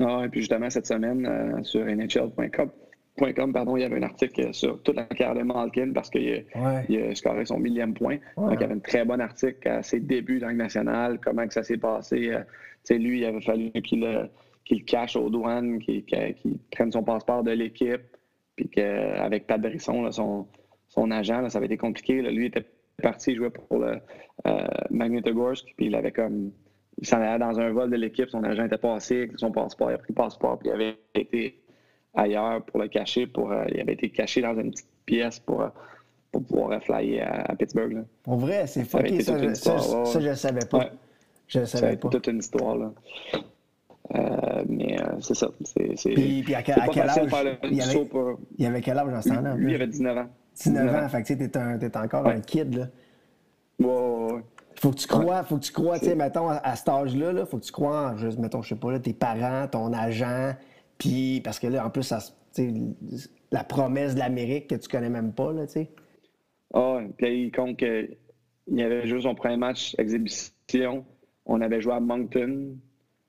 [0.00, 4.52] Ah, et puis justement, cette semaine, euh, sur NHL.com, pardon, il y avait un article
[4.52, 8.18] sur toute la carrière de Malkin parce qu'il a scoré son millième point.
[8.36, 11.46] Donc, il y avait un très bon article à ses débuts dans le national, comment
[11.46, 12.30] que ça s'est passé.
[12.30, 14.28] Euh, lui, il avait fallu qu'il le,
[14.86, 16.04] cache aux douanes, qu'il
[16.70, 18.02] prenne son passeport de l'équipe,
[18.54, 20.46] puis qu'avec Pat Brisson, son,
[20.88, 22.20] son agent, ça avait été compliqué.
[22.22, 22.66] Lui, il était
[23.02, 23.98] parti jouer pour le
[24.46, 26.52] euh, Magnitogorsk, puis il avait comme.
[26.98, 29.94] Il s'en allait dans un vol de l'équipe, son agent était passé son passeport, il
[29.94, 31.60] a pris le passeport, puis il avait été
[32.14, 35.60] ailleurs pour le cacher, pour, euh, il avait été caché dans une petite pièce pour,
[35.60, 35.68] euh,
[36.32, 38.02] pour pouvoir flyer à, Pittsburgh.
[38.26, 40.90] En vrai, c'est fucké, ça, ça, ça, je ne savais pas.
[41.48, 42.08] Je ne savais pas.
[42.10, 42.92] C'est toute une histoire, là.
[44.66, 45.50] mais c'est ça.
[45.64, 46.88] C'est, puis, puis à, quel âge?
[47.70, 48.06] Il avait,
[48.56, 49.54] il avait quel âge en ce temps-là?
[49.54, 50.28] Lui, il avait 19 ans.
[50.56, 52.88] 19 ans, fait que tu es, encore un kid, là.
[53.78, 54.42] Ouais,
[54.80, 57.44] Faut que tu crois, faut que tu crois, tu sais, mettons, à, cet âge-là, là,
[57.44, 60.54] faut que tu crois en, juste, mettons, je sais pas, là, tes parents, ton agent,
[60.98, 62.18] puis, parce que là, en plus, ça,
[63.52, 65.90] la promesse de l'Amérique que tu connais même pas, là, tu sais.
[66.74, 68.16] Ah, puis il compte qu'il
[68.68, 71.04] y avait juste son premier match exhibition.
[71.44, 72.76] On avait joué à Moncton,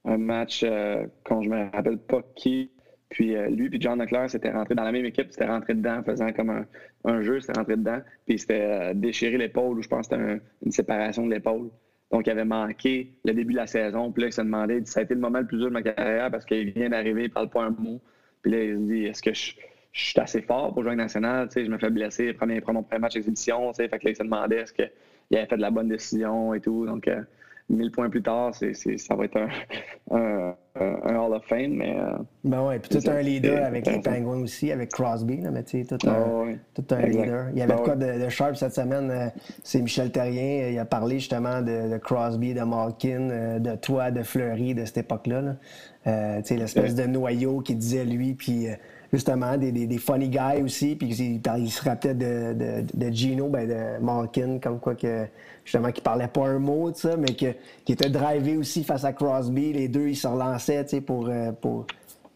[0.05, 2.71] un match, euh, quand je me rappelle pas qui,
[3.09, 6.03] puis euh, lui puis John Leclerc s'étaient rentrés dans la même équipe, c'était rentré dedans,
[6.03, 6.65] faisant comme
[7.05, 8.01] un, jeu, c'était rentré dedans.
[8.25, 11.69] Puis c'était euh, déchiré l'épaule, ou je pense que c'était une séparation de l'épaule.
[12.11, 14.11] Donc il avait manqué le début de la saison.
[14.11, 15.81] Puis là, il se demandait, ça a été le moment le plus dur de ma
[15.81, 18.01] carrière parce qu'il vient d'arriver, il parle pas un mot.
[18.41, 19.53] Puis là, il se dit, est-ce que je,
[19.93, 21.47] suis assez fort pour jouer national?
[21.47, 23.71] Tu sais, je me fais blesser, prendre mon premier match d'exhibition.
[23.71, 24.91] Tu sais, fait que là, il se demandait est-ce qu'il
[25.33, 26.85] avait fait de la bonne décision et tout.
[26.85, 27.21] Donc, euh,
[27.69, 29.37] 1000 points plus tard, c'est, ça va être
[30.11, 31.73] un, un, Hall of Fame.
[31.73, 35.51] Mais, euh, ben ouais, puis tout un leader avec les Penguins aussi, avec Crosby, là,
[35.51, 37.47] mais tu sais, tout un, tout un leader.
[37.51, 39.11] Il y avait ben quoi de, de, sharp cette semaine?
[39.11, 39.27] Euh,
[39.63, 40.69] c'est Michel Terrien.
[40.69, 44.99] Il a parlé justement de, Crosby, de Malkin, euh, de toi, de Fleury, de cette
[44.99, 45.41] époque-là.
[45.41, 46.41] Là.
[46.41, 48.67] tu sais, l'espèce de noyau qui disait lui, puis
[49.11, 53.47] justement des, des, funny guys aussi, puis il, il se rappelait de, de, de Gino,
[53.47, 55.27] ben de Malkin, comme quoi que
[55.67, 57.53] justement qui parlait pas un mot de ça, mais que,
[57.83, 59.73] qui était drivé aussi face à Crosby.
[59.73, 61.85] Les deux, ils se relançaient pour, euh, pour,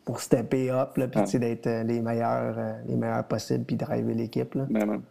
[0.03, 4.13] pour stepper up, là, puis d'être euh, les meilleurs, euh, les meilleurs possibles, puis driver
[4.13, 4.57] l'équipe.
[4.69, 5.01] Ben,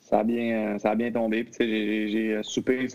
[0.00, 1.46] ça a bien, ça a bien tombé.
[1.58, 2.88] J'ai soupé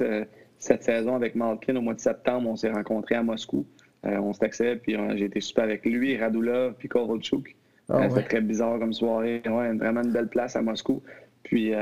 [0.58, 2.50] cette saison avec Malkin au mois de septembre.
[2.50, 3.66] On s'est rencontrés à Moscou.
[4.04, 7.56] on s'accède, puis j'ai été super avec lui, Radulov, puis Kovalchuk.
[7.90, 9.42] Ah, C'était très bizarre comme soirée.
[9.46, 11.02] Ouais, vraiment une belle place à Moscou.
[11.44, 11.74] Puis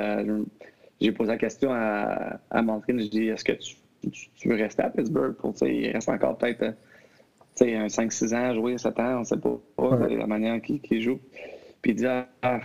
[1.01, 2.97] j'ai posé la question à, à Malkin.
[2.99, 6.75] Je dis est-ce que tu, veux rester à Pittsburgh pour, il reste encore peut-être
[7.61, 9.59] un 5-6 ans à jouer, 7 ans, on ne sait pas,
[10.07, 11.19] la manière qu'il joue.
[11.81, 12.59] Puis il dit ah,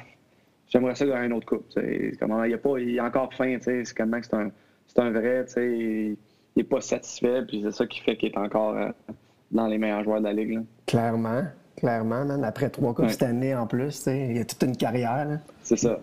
[0.68, 1.66] j'aimerais ça gagner un autre coupe.
[2.18, 4.50] Comment, il, a pas, il a encore faim, c'est comment c'est un,
[4.96, 6.16] un vrai, il
[6.56, 8.88] n'est pas satisfait, puis c'est ça qui fait qu'il est encore euh,
[9.50, 10.60] dans les meilleurs joueurs de la Ligue.
[10.86, 11.44] Clairement.
[11.76, 12.44] Clairement, man.
[12.44, 13.10] Après trois Coupes Ouais.
[13.12, 15.40] cette année en plus, il y a toute une carrière.
[15.62, 15.98] C'est ça.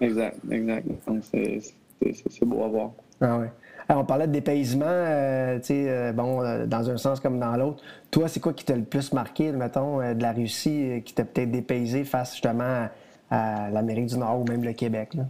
[0.00, 0.86] Exact, exact.
[1.06, 2.90] Donc, c'est- beau à voir.
[3.20, 3.50] Ah ouais.
[3.88, 7.38] Alors, on parlait de dépaysement, euh, tu sais, euh, bon, euh, dans un sens comme
[7.38, 7.82] dans l'autre.
[8.10, 11.50] Toi, c'est quoi qui t'a le plus marqué, mettons, de la Russie, qui t'a peut-être
[11.50, 12.88] dépaysé face justement
[13.30, 15.14] à, à l'Amérique du Nord ou même le Québec?
[15.14, 15.24] Là?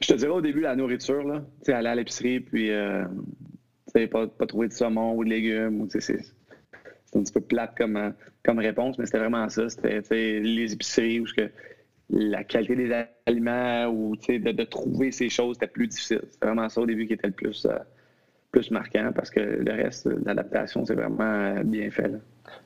[0.00, 1.40] Je te dirais au début la nourriture, là.
[1.60, 5.30] Tu sais, aller à l'épicerie, puis tu sais, pas, pas trouver de saumon ou de
[5.30, 5.80] légumes.
[5.82, 6.18] Ou, tu sais,
[7.10, 8.10] c'est un petit peu plate comme, euh,
[8.44, 9.68] comme réponse, mais c'était vraiment ça.
[9.68, 11.50] C'était les épiceries où que
[12.10, 16.22] la qualité des aliments ou de, de trouver ces choses c'était plus difficile.
[16.30, 17.78] C'était vraiment ça au début qui était le plus, euh,
[18.50, 22.12] plus marquant parce que le reste, l'adaptation, c'est vraiment euh, bien fait.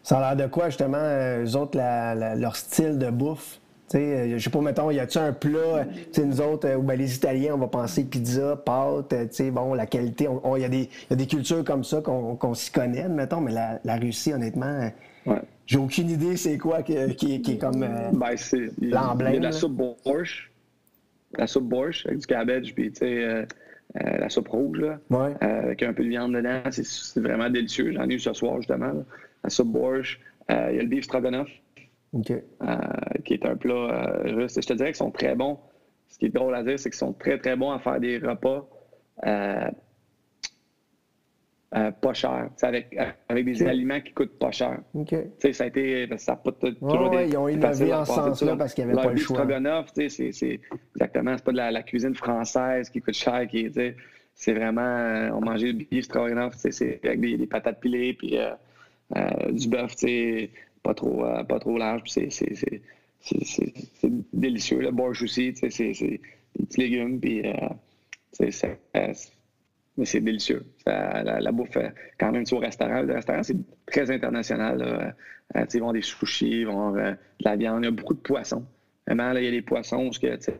[0.02, 3.60] Ça a l'air de quoi, justement, eux autres, leur style de bouffe?
[3.94, 6.82] Euh, je sais pas, mettons, y a-tu un plat, tu sais, nous autres, euh, ou
[6.82, 10.30] ben, les Italiens, on va penser pizza, pâtes, euh, tu sais, bon, la qualité, il
[10.44, 13.52] on, y, a des- y a des cultures comme ça qu'on s'y connaît, mettons, mais
[13.52, 14.90] la, la Russie, honnêtement,
[15.24, 15.40] Ouais.
[15.66, 17.82] j'ai aucune idée c'est quoi qui, qui est comme...
[17.82, 18.70] euh, Ben, c'est.
[18.80, 19.74] Il y a L'emblème, la soupe
[20.04, 20.50] borscht.
[21.38, 23.44] La soupe borscht avec du cabbage, puis tu sais, euh,
[23.94, 24.98] la soupe rouge, là.
[25.10, 25.34] Ouais.
[25.40, 26.60] avec un peu de viande dedans.
[26.70, 27.92] C'est- vraiment délicieux.
[27.92, 28.86] J'en ai eu ce soir, justement.
[28.86, 29.04] là.
[29.44, 30.18] La soupe borscht.
[30.50, 31.48] Il y a le beef stroganoff,
[32.62, 32.76] Euh,
[33.24, 34.54] qui est un plat euh, russe.
[34.60, 35.58] Je te dirais qu'ils sont très bons.
[36.08, 38.18] Ce qui est drôle à dire, c'est qu'ils sont très, très bons à faire des
[38.18, 38.68] repas.
[39.26, 39.70] euh,
[41.74, 42.12] euh, pas
[42.58, 42.94] sais, avec,
[43.30, 44.78] avec des aliments qui coûtent pas cher.
[45.54, 46.06] Ça a été.
[46.18, 48.84] ça a pas toujours ouais, des- ils ont innové en ce sens-là parce qu'il y
[48.84, 49.36] avait Leur pas le choix.
[50.10, 50.60] c'est- c'est
[50.94, 53.70] exactement, c'est pas de la, la cuisine française qui coûte cher, qui
[54.34, 58.36] c'est vraiment, euh, on mangeait du beef stroganoff, c'est avec des, des patates pilées, puis
[58.36, 58.50] euh,
[59.16, 59.94] euh, du bœuf,
[60.82, 62.30] pas trop, euh, pas trop large, c'est-
[64.32, 64.80] délicieux.
[64.80, 66.20] Le borscht aussi, c'est des
[66.66, 67.52] petits légumes, puis euh,
[68.32, 68.78] c'est-
[69.96, 70.64] mais c'est délicieux.
[70.86, 73.56] La, la bouffe, euh, quand même, tu au restaurant, le restaurant, c'est
[73.86, 75.14] très international.
[75.74, 78.64] ils vont des sushis, ils vont de la viande, il y a beaucoup de poissons.
[79.06, 80.50] Vraiment, là, il y a des poissons, parce que, tu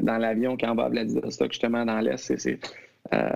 [0.00, 2.58] dans l'avion, quand on va à Vladivostok, justement, dans l'Est, c'est-
[3.14, 3.28] euh,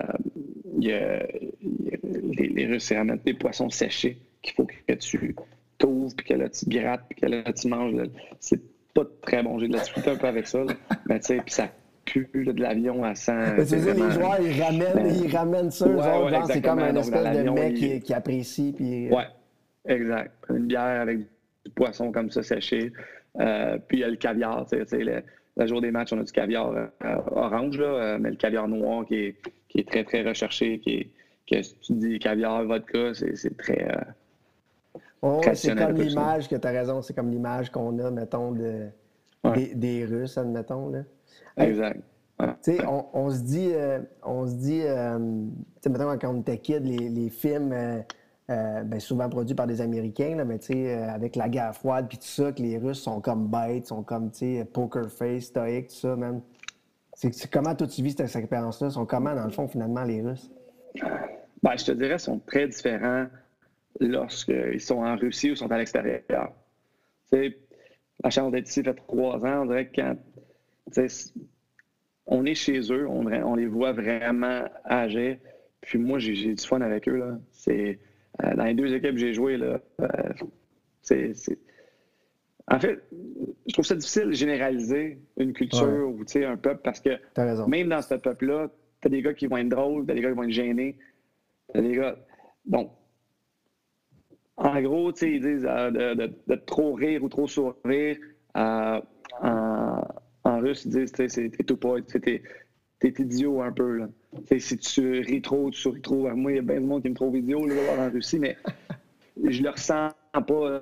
[0.79, 5.35] les, les Russes, ramènent des poissons séchés qu'il faut que tu
[5.77, 7.95] t'ouvres, puis que là, tu grattes, puis que là, tu manges.
[8.39, 8.61] C'est
[8.93, 9.59] pas très bon.
[9.59, 10.63] J'ai de la difficulté un peu avec ça.
[10.63, 10.73] là.
[11.09, 11.69] Mais tu sais, puis ça
[12.05, 13.33] pue là, de l'avion à 100.
[13.57, 16.61] Mais tu dire, les vraiment- joueurs, ils ramènent, Ben, ils ramènent ça, ouais, ouais, c'est
[16.61, 19.09] comme un espèce de mec il- qui, qui apprécie, puis...
[19.09, 19.25] Ouais,
[19.85, 20.31] exact.
[20.49, 22.93] Une bière avec du poisson comme ça séché.
[23.39, 24.65] Euh, puis il y a le caviar.
[24.69, 25.23] tu sais, le,
[25.57, 28.67] le jour des matchs, on a du caviar euh, orange, là, euh, mais le caviar
[28.67, 29.35] noir qui est,
[29.67, 31.09] qui est très, très recherché, qui est,
[31.51, 33.83] que si tu dis caviar, vodka, c'est c'est très.
[33.91, 34.01] euh,
[35.27, 38.87] Oh, c'est comme l'image que tu as raison, c'est comme l'image qu'on a, mettons, de,
[39.43, 39.53] Ouais.
[39.53, 40.89] des, des Russes, admettons.
[40.89, 40.99] Là.
[41.57, 41.99] Exact.
[42.39, 42.47] Ouais.
[42.63, 46.33] Tu sais, on, on se dit, euh, on se dit, euh, tu sais, mettons, quand
[46.33, 48.01] on était kid, les, les films, euh,
[48.83, 50.59] ben, souvent produits par des Américains, là, mais
[51.09, 54.31] avec la guerre froide puis tout ça, que les Russes sont comme bêtes, sont comme,
[54.31, 56.41] tu sais, poker face, stoïque, tout ça, man.
[57.13, 58.89] C'est comment toi tu vis cette expérience-là?
[58.89, 60.51] Sont comment, dans le fond, finalement, les Russes?
[61.63, 63.27] Ben, je te dirais, ils sont très différents
[63.99, 66.51] lorsqu'ils sont en Russie ou sont à l'extérieur.
[67.31, 67.57] Tu sais,
[68.23, 70.15] la chance d'être ici fait trois ans, on dirait que quand
[72.27, 75.37] on est chez eux, on, on les voit vraiment agir.
[75.81, 77.17] Puis moi, j'ai du fun avec eux.
[77.17, 77.37] Là.
[77.51, 77.99] C'est,
[78.43, 80.07] euh, dans les deux équipes que j'ai joué, là, euh,
[81.01, 81.33] c'est,
[82.69, 82.99] En fait,
[83.67, 87.11] je trouve ça difficile de généraliser une culture ou un peuple parce que
[87.67, 88.69] même dans ce peuple-là,
[89.01, 90.97] t'as des gars qui vont être drôles, t'as des gars qui vont être gênés,
[91.71, 92.17] t'as des gars.
[92.65, 92.91] Donc,
[94.57, 98.17] en gros, ils disent euh, de, trop rire ou trop sourire.
[98.57, 98.99] euh,
[99.41, 102.41] en, russe, ils disent, tu t'es tout pas, t'es
[103.19, 103.97] idiot un peu.
[103.97, 104.09] Là.
[104.57, 106.29] Si tu ris trop, tu souris trop.
[106.35, 108.57] Moi, il y a bien de monde qui me trouve idiot là, en Russie, mais
[109.43, 110.81] je le ressens pas.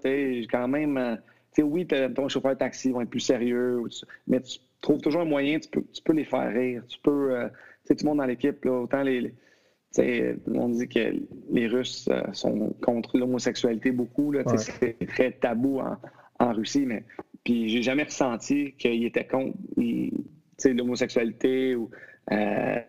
[0.51, 0.97] Quand même.
[0.97, 3.81] euh, oui, ton chauffeur de taxi va être plus sérieux,
[4.27, 6.83] mais tu trouves toujours un moyen, tu peux, tu peux les faire rire.
[6.87, 7.49] Tu peux.
[7.87, 9.33] tout le monde dans l'équipe, autant les.
[9.97, 11.13] On dit que
[11.51, 14.33] les Russes euh, sont contre l'homosexualité beaucoup.
[14.57, 15.97] C'est très tabou en,
[16.39, 17.03] en Russie, mais
[17.43, 19.57] puis j'ai jamais ressenti qu'ils étaient contre
[20.65, 21.89] l'homosexualité ou
[22.31, 22.79] euh,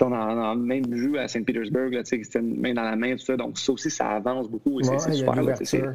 [0.00, 3.36] on en a même vu à Saint-Pétersbourg, c'était une main dans la main, tout ça.
[3.36, 5.34] Donc, ça aussi, ça avance beaucoup et c'est Ouais, a super.
[5.34, 5.94] là,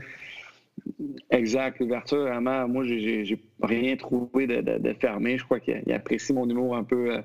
[1.29, 3.23] Exact, l'ouverture, vraiment, moi, j'ai-
[3.61, 5.37] rien trouvé de, de- de fermé.
[5.37, 7.21] Je crois qu'il il apprécie mon humour un peu euh,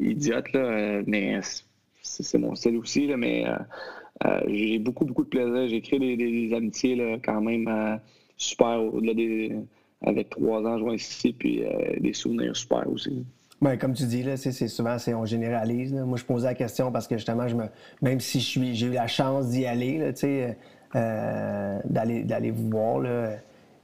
[0.00, 1.40] idiote, là, euh, mais
[2.02, 3.56] c'est mon style aussi, là, mais euh,
[4.26, 5.68] euh, j'ai beaucoup, beaucoup de plaisir.
[5.68, 8.00] J'ai créé des, amitiés là, quand même
[8.36, 9.56] super au-delà des.
[10.02, 11.62] Avec trois ans, je ici, puis
[12.00, 13.22] des souvenirs super aussi.
[13.60, 15.92] Ben, comme tu dis, là, c'est souvent, c'est on généralise.
[15.92, 17.64] Moi, je posais la question parce que justement, je me,
[18.00, 20.00] même si je suis, j'ai eu la chance d'y aller,
[20.96, 23.36] euh, d'aller, vous voir, là,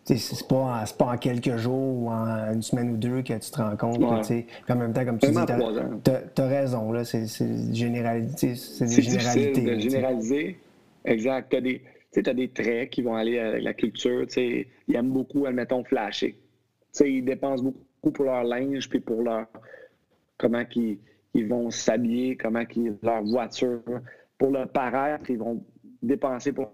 [0.07, 3.33] c'est pas, en, c'est pas en quelques jours ou en une semaine ou deux que
[3.33, 3.99] tu te rends compte.
[3.99, 4.21] Ouais.
[4.23, 6.01] tu puis en même temps, comme tu dis, trois ans.
[6.05, 9.63] t'as- t'as raison, là, c'est, c'est des généralités.
[9.63, 10.61] de tu généraliser.
[11.05, 11.51] Exact.
[11.51, 11.83] Tu as, des
[12.13, 14.27] tu as traits qui vont aller avec la culture.
[14.29, 14.67] tu.
[14.89, 16.39] Ils aiment beaucoup, admettons, flasher.
[16.97, 19.47] Tu ils dépensent beaucoup pour leur linge puis pour leur
[20.39, 20.99] comment qu'ils
[21.35, 23.83] ils vont s'habiller, comment qu'ils leur voiture.
[24.39, 25.63] Pour le paraître, ils vont
[26.03, 26.73] dépenser pour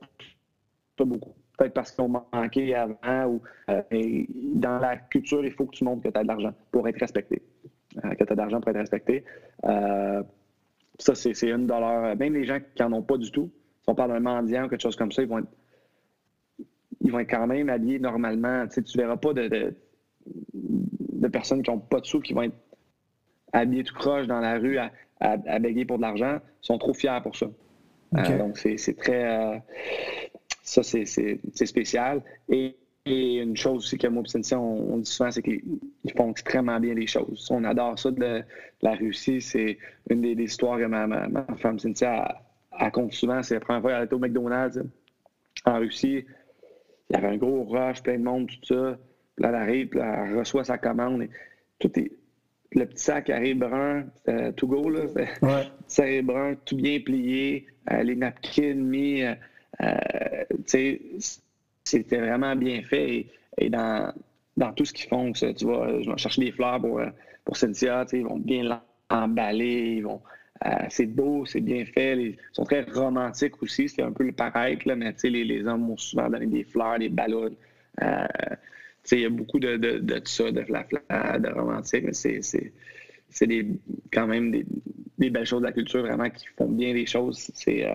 [0.98, 1.32] ça beaucoup.
[1.58, 5.76] Peut-être parce qu'ils ont manqué avant ou euh, et dans la culture, il faut que
[5.76, 7.42] tu montres que tu as de l'argent pour être respecté.
[8.04, 9.24] Euh, que tu as de l'argent pour être respecté.
[9.64, 10.22] Euh,
[10.98, 12.16] ça, c'est une dollar.
[12.16, 13.50] Même les gens qui n'en ont pas du tout,
[13.82, 15.48] si on parle d'un mendiant ou quelque chose comme ça, ils vont être,
[17.00, 18.66] ils vont être quand même habillés normalement.
[18.68, 19.74] Tu ne verras pas de, de,
[20.54, 22.56] de personnes qui n'ont pas de sous qui vont être
[23.52, 24.90] habillés tout croche dans la rue à,
[25.20, 26.38] à, à bégayer pour de l'argent.
[26.62, 27.46] Ils sont trop fiers pour ça.
[28.38, 29.62] Donc, c'est c'est très.
[30.62, 31.06] Ça, c'est-
[31.66, 32.22] spécial.
[32.48, 35.60] Et, et une chose aussi que moi et Cynthia, on, on dit souvent, c'est qu'ils
[36.04, 37.48] ils font extrêmement bien les choses.
[37.50, 38.44] On adore ça de, de
[38.82, 39.40] la Russie.
[39.40, 42.40] C'est une des, des histoires que ma, ma, ma femme Cynthia
[42.70, 43.42] raconte souvent.
[43.42, 44.80] C'est la première fois qu'elle était au McDonald's
[45.64, 46.24] en Russie.
[47.10, 48.98] Il y avait un gros rush, plein de monde, tout ça.
[49.36, 51.22] Puis là, elle arrive, puis là, elle reçoit sa commande.
[51.22, 51.30] Et
[51.78, 52.12] tout est,
[52.74, 55.04] le petit sac arrive brun, euh, to go, là.
[55.42, 56.22] Ouais.
[56.22, 59.34] brun, tout bien plié, euh, les napkins mis, euh,
[61.84, 63.26] c'était vraiment bien fait.
[63.58, 64.12] Et, dans,
[64.56, 67.06] dans tout ce qu'ils font, tu vois, je vais chercher des fleurs pour, euh,
[67.44, 70.20] pour Cynthia, ils vont bien l'emballer, ils vont,
[70.64, 74.32] euh, c'est beau, c'est bien fait, ils sont très romantiques aussi, c'est un peu le
[74.32, 77.54] paraître, là, mais les, les hommes m'ont souvent donné des fleurs, des ballons.
[78.02, 78.26] Euh,
[79.10, 82.72] il y a beaucoup de, de, ça, de de romantique, mais c'est,
[84.12, 84.66] quand même des,
[85.18, 87.50] des belles choses de la culture, vraiment, qui font bien les choses.
[87.54, 87.92] C'est, euh,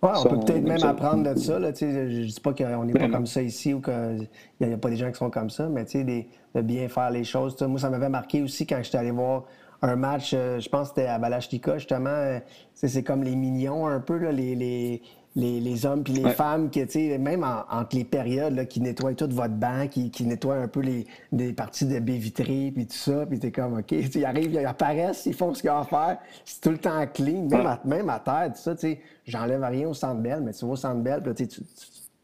[0.00, 1.58] Ouais, on peut peut-être même apprendre de ça.
[1.58, 3.16] Là, tu sais, je ne dis pas qu'on n'est pas Vraiment.
[3.16, 4.28] comme ça ici ou qu'il
[4.60, 6.88] n'y a, pas des gens qui sont comme ça, mais tu sais, des- de bien
[6.88, 7.60] faire les choses.
[7.62, 9.44] Moi, ça m'avait marqué aussi quand j'étais allé voir
[9.82, 12.10] un match, euh, je pense que c'était à Balachtika, justement.
[12.10, 12.38] euh,
[12.74, 15.02] c'est comme les mignons un peu, là, les, les,
[15.36, 16.30] les, les hommes puis les Ouais.
[16.32, 16.80] femmes, qui,
[17.18, 20.68] même en- entre les périodes, là, qui nettoient tout votre banc, qui, qui nettoient un
[20.68, 21.06] peu les,
[21.52, 25.26] parties de baies vitrées, puis tout ça, puis t'es comme, OK, ils arrivent, ils apparaissent,
[25.26, 27.66] ils font ce qu'ils ont à faire, c'est tout le temps clean, même, Ouais.
[27.66, 30.64] à, même à terre, tout ça, tu sais, j'enlève rien au centre belle, mais tu
[30.64, 31.62] vas au centre belle, puis tu sais, tu-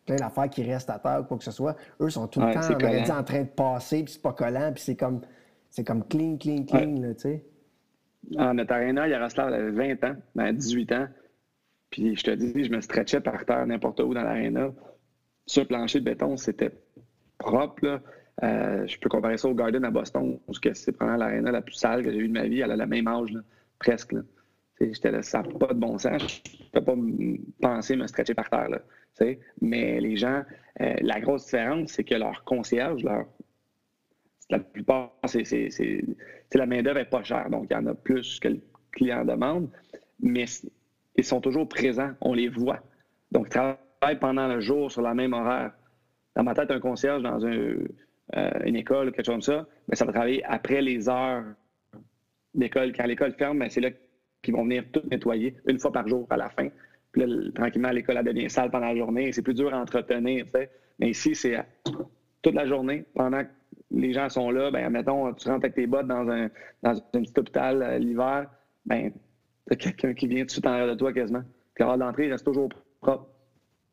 [0.07, 2.47] plein d'affaires qui restent à terre ou quoi que ce soit, eux sont tout le
[2.47, 5.21] Ouais, temps, on dit, en train de passer, puis c'est pas collant, puis c'est comme,
[5.71, 7.45] c'est comme clean, clean, clean, là, tu sais.
[8.39, 11.07] En notre arena, Yaroslav avait 20 ans, ben 18 ans.
[11.95, 14.73] Puis je te dis, je me stretchais par terre n'importe où dans l'aréna.
[15.57, 16.73] Le plancher de béton, c'était
[17.39, 18.01] propre.
[18.43, 21.63] Euh, je peux comparer ça au Garden à Boston, parce que c'est vraiment l'aréna la
[21.63, 22.63] plus sale que j'ai vue de ma vie.
[22.63, 23.33] Elle a le même âge,
[23.79, 24.17] presque.
[24.81, 26.43] J'étais ça n'a pas de bon sens.
[26.45, 26.97] Je ne peux pas
[27.61, 28.71] penser me stretcher par terre.
[28.71, 28.81] Là.
[29.61, 30.43] Mais les gens,
[30.81, 33.27] euh, la grosse différence, c'est que leur concierge, leur
[34.51, 35.71] la plupart, c'est,
[36.55, 39.71] la main-d'œuvre n'est pas chère, donc il y en a plus que le client demande,
[40.21, 40.45] mais
[41.17, 42.81] ils sont toujours présents, on les voit.
[43.33, 45.73] Donc, ils travaillent pendant le jour sur la même horaire.
[46.37, 47.87] Dans ma tête, un concierge dans euh,
[48.65, 51.45] une école, quelque chose comme ça, ben, ça va travailler après les heures
[52.55, 52.93] d'école.
[52.93, 53.91] Quand l'école ferme, ben, c'est là
[54.43, 56.69] qu'ils vont venir tout nettoyer une fois par jour à la fin.
[57.13, 59.33] Puis là, le- tranquillement, l'école devient sale pendant la journée.
[59.33, 60.45] C'est plus dur à entretenir.
[60.47, 60.71] tu sais.
[60.99, 61.59] Mais ici, c'est
[62.43, 63.49] toute la journée, pendant que
[63.91, 66.49] les gens sont là, ben, mettons, tu rentres avec tes bottes dans un,
[66.83, 68.51] dans un petit hôpital euh, l'hiver,
[68.85, 69.13] ben,
[69.69, 71.43] t'as quelqu'un qui vient tout de suite en arrière de toi quasiment.
[71.75, 72.69] Puis l'heure d'entrée, il reste toujours
[73.01, 73.27] propre.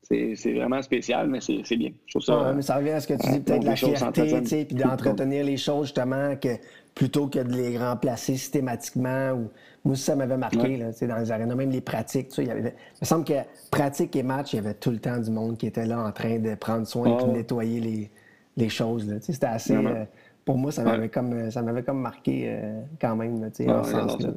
[0.04, 1.92] C'est vraiment spécial, mais c'est bien.
[2.06, 2.44] Je trouve ça.
[2.50, 4.42] Ouais, mais ça revient à ce que tu dis, euh, peut-être la fierté, s'entretiennent.
[4.44, 6.50] tu sais, puis d'entretenir les choses, justement, que
[6.96, 9.32] plutôt que de les remplacer systématiquement.
[9.34, 9.50] Ou...
[9.86, 10.78] Moi aussi, ça m'avait marqué, Ouais.
[10.78, 12.30] là, dans les arénas, même les pratiques.
[12.30, 12.62] tu sais, Il, y avait...
[12.62, 13.34] il me semble que
[13.70, 16.12] pratique et match, il y avait tout le temps du monde qui était là en
[16.12, 18.12] train de prendre soin et de nettoyer les,
[18.58, 19.08] les choses.
[19.08, 19.16] là.
[19.20, 19.76] Tu sais, C'était assez.
[19.76, 20.04] Euh,
[20.44, 21.10] pour moi, ça m'avait Ouais.
[21.10, 24.30] comme, euh, ça m'avait comme marqué euh, quand même, tu sais, ouais, ce sens-là.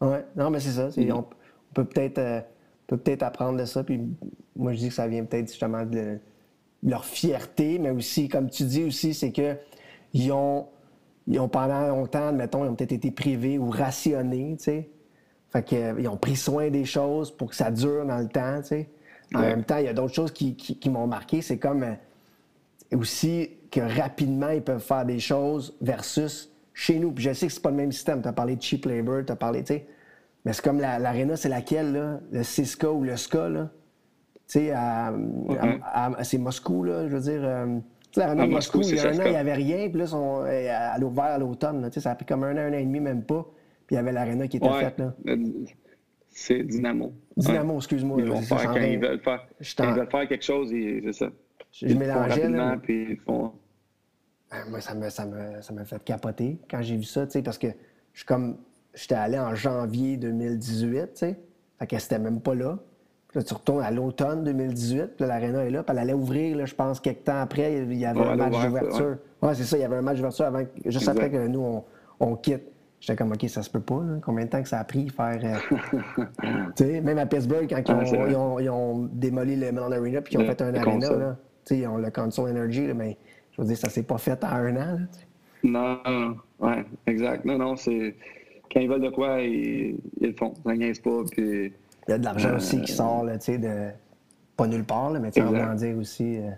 [0.00, 0.24] Ouais.
[0.36, 0.90] Non, mais c'est ça.
[0.90, 1.12] c'est- Mhm.
[1.12, 2.40] on, on peut peut-être euh,
[2.86, 3.82] peut peut-être apprendre de ça.
[3.84, 4.00] Puis
[4.56, 6.18] moi, je dis que ça vient peut-être justement de,
[6.82, 9.56] de leur fierté, mais aussi, comme tu dis aussi, c'est que
[10.14, 10.66] ils ont,
[11.26, 14.90] ils ont pendant longtemps, mettons, ils ont peut-être été privés ou rationnés, tu sais.
[15.50, 18.60] Fait que, euh, ont pris soin des choses pour que ça dure dans le temps,
[18.62, 18.88] tu sais.
[19.34, 19.46] En Ouais.
[19.48, 21.42] même temps, il y a d'autres choses qui, qui- qui m'ont marqué.
[21.42, 21.94] C'est comme euh,
[22.96, 27.10] aussi que rapidement, ils peuvent faire des choses versus chez nous.
[27.10, 28.22] Puis je sais que c'est pas le même système.
[28.22, 29.86] Tu as parlé de cheap labor, tu as parlé, tu sais.
[30.44, 32.20] Mais c'est comme la- l'aréna, c'est laquelle, là?
[32.30, 33.70] Le CSKA ou le SKA, là?
[34.46, 35.08] Tu sais, à-
[35.92, 37.40] à- à- c'est Moscou, là, je veux dire.
[37.42, 37.78] euh,
[38.12, 39.88] sais, L'arena À de Moscou, Moscou, il y a un an, il n'y avait rien,
[39.90, 41.82] puis là, son- elle a ouvert à l'automne.
[41.88, 43.44] tu sais, Ça a pris comme un an, un an et demi, même pas.
[43.86, 44.80] Puis il y avait l'arena qui était Ouais.
[44.84, 44.98] faite.
[44.98, 45.14] Là.
[45.26, 45.36] Euh,
[46.30, 47.12] C'est Dynamo.
[47.36, 48.18] Dynamo, excuse-moi.
[48.20, 50.70] Ils vont faire, quand ils veulent faire, Je quand t'en- ils veulent faire quelque chose,
[50.70, 51.28] c'est ça.
[51.72, 53.52] Je Ils le font mélangeais, là, rapidement, mais- puis ils font.
[54.50, 57.32] Ah, Moi, ça m'a ça me, ça m'a fait capoter quand j'ai vu ça, tu
[57.32, 57.68] sais, parce que
[58.12, 58.56] je suis comme.
[58.94, 61.38] J'étais allé en janvier 2018, tu sais.
[61.78, 62.78] Fait c'était même pas là.
[63.28, 66.14] Puis là, tu retournes à l'automne 2018, puis là, l'aréna est là, puis elle allait
[66.14, 69.16] ouvrir, là, je pense, quelques temps après, il y avait Ouais, un match ouvert, d'ouverture.
[69.42, 71.10] Ouais, c'est ça, il y avait un match d'ouverture avant, juste Exact.
[71.10, 71.84] après que nous, on,
[72.20, 72.62] on quitte.
[73.00, 74.18] J'étais comme, OK, ça se peut pas, là.
[74.24, 75.38] Combien de temps que ça a pris faire.
[75.44, 75.76] euh,
[76.74, 79.70] tu sais, même à Pittsburgh, quand ils ont, Ouais, ils ont- ils ont démoli le
[79.70, 81.20] Mellon Arena, puis qu'ils ont Le- fait un console.
[81.20, 81.36] là.
[81.66, 83.18] Tu sais, ils ont le console energy, là, mais
[83.58, 85.26] je veux dire, ça s'est pas fait en un an, là, tu sais.
[85.64, 87.44] Non, non, ouais, exact.
[87.44, 88.14] Non, non, c'est.
[88.72, 90.54] Quand ils veulent de quoi, ils, ils le font.
[90.64, 91.72] Ça niaise pas, puis.
[92.06, 93.88] Il y a de l'argent aussi qui sort, là, tu sais, de...
[94.56, 96.38] pas nulle part, là, mais tu sais, en dire aussi.
[96.38, 96.50] euh,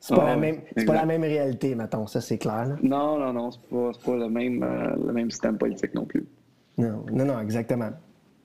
[0.00, 0.40] C'est pas, Ah la ouais,
[0.76, 2.66] même, pas la même réalité, mettons, ça c'est clair.
[2.66, 2.76] Là.
[2.82, 6.24] Non, non, non, c'est pas, pas le, même, euh, le même système politique non plus.
[6.78, 7.90] Non, non, non, exactement.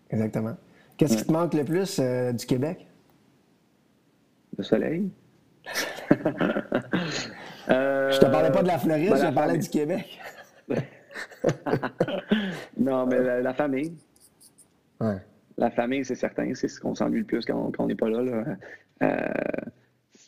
[0.09, 0.55] Exactement.
[0.97, 2.87] Qu'est-ce qui te manque le plus euh, du Québec?
[4.57, 5.09] Le soleil.
[7.69, 9.63] Euh, Je te parlais pas de la Floride, ben, je te parlais famille.
[9.63, 10.19] du Québec.
[12.77, 13.93] non, mais la, la famille.
[14.99, 15.17] Ouais.
[15.57, 18.21] La famille, c'est certain, c'est ce qu'on s'ennuie le plus quand on n'est pas là.
[18.23, 18.43] là.
[19.03, 19.27] Euh,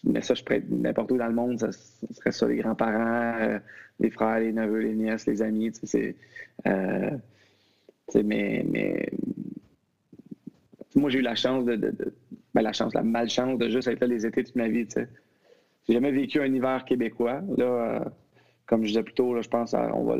[0.03, 1.81] mais ça, je pourrais n'importe où dans le monde, ça, ça
[2.13, 3.59] serait ça, les grands-parents, euh,
[3.99, 6.15] les frères, les neveux, les nièces, les amis, tu sais,
[6.65, 6.69] c'est...
[6.71, 7.11] euh,
[8.23, 9.09] mais, mais
[10.95, 12.13] moi, j'ai eu la chance de, de- de-
[12.53, 14.93] ben, la chance, la malchance de juste être là les étés toute ma vie, tu
[14.93, 15.07] sais.
[15.87, 17.41] J'ai jamais vécu un hiver québécois.
[17.57, 17.99] Là, euh,
[18.65, 20.17] comme je disais plus tôt, là, je pense qu'on va,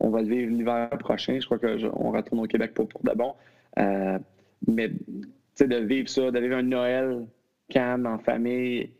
[0.00, 1.38] on va le vivre l'hiver prochain.
[1.38, 3.34] Je crois qu'on retourne au Québec pour, pour de bon.
[3.78, 4.18] Euh,
[4.66, 7.26] mais de vivre ça, de vivre un Noël
[7.68, 8.90] calme en famille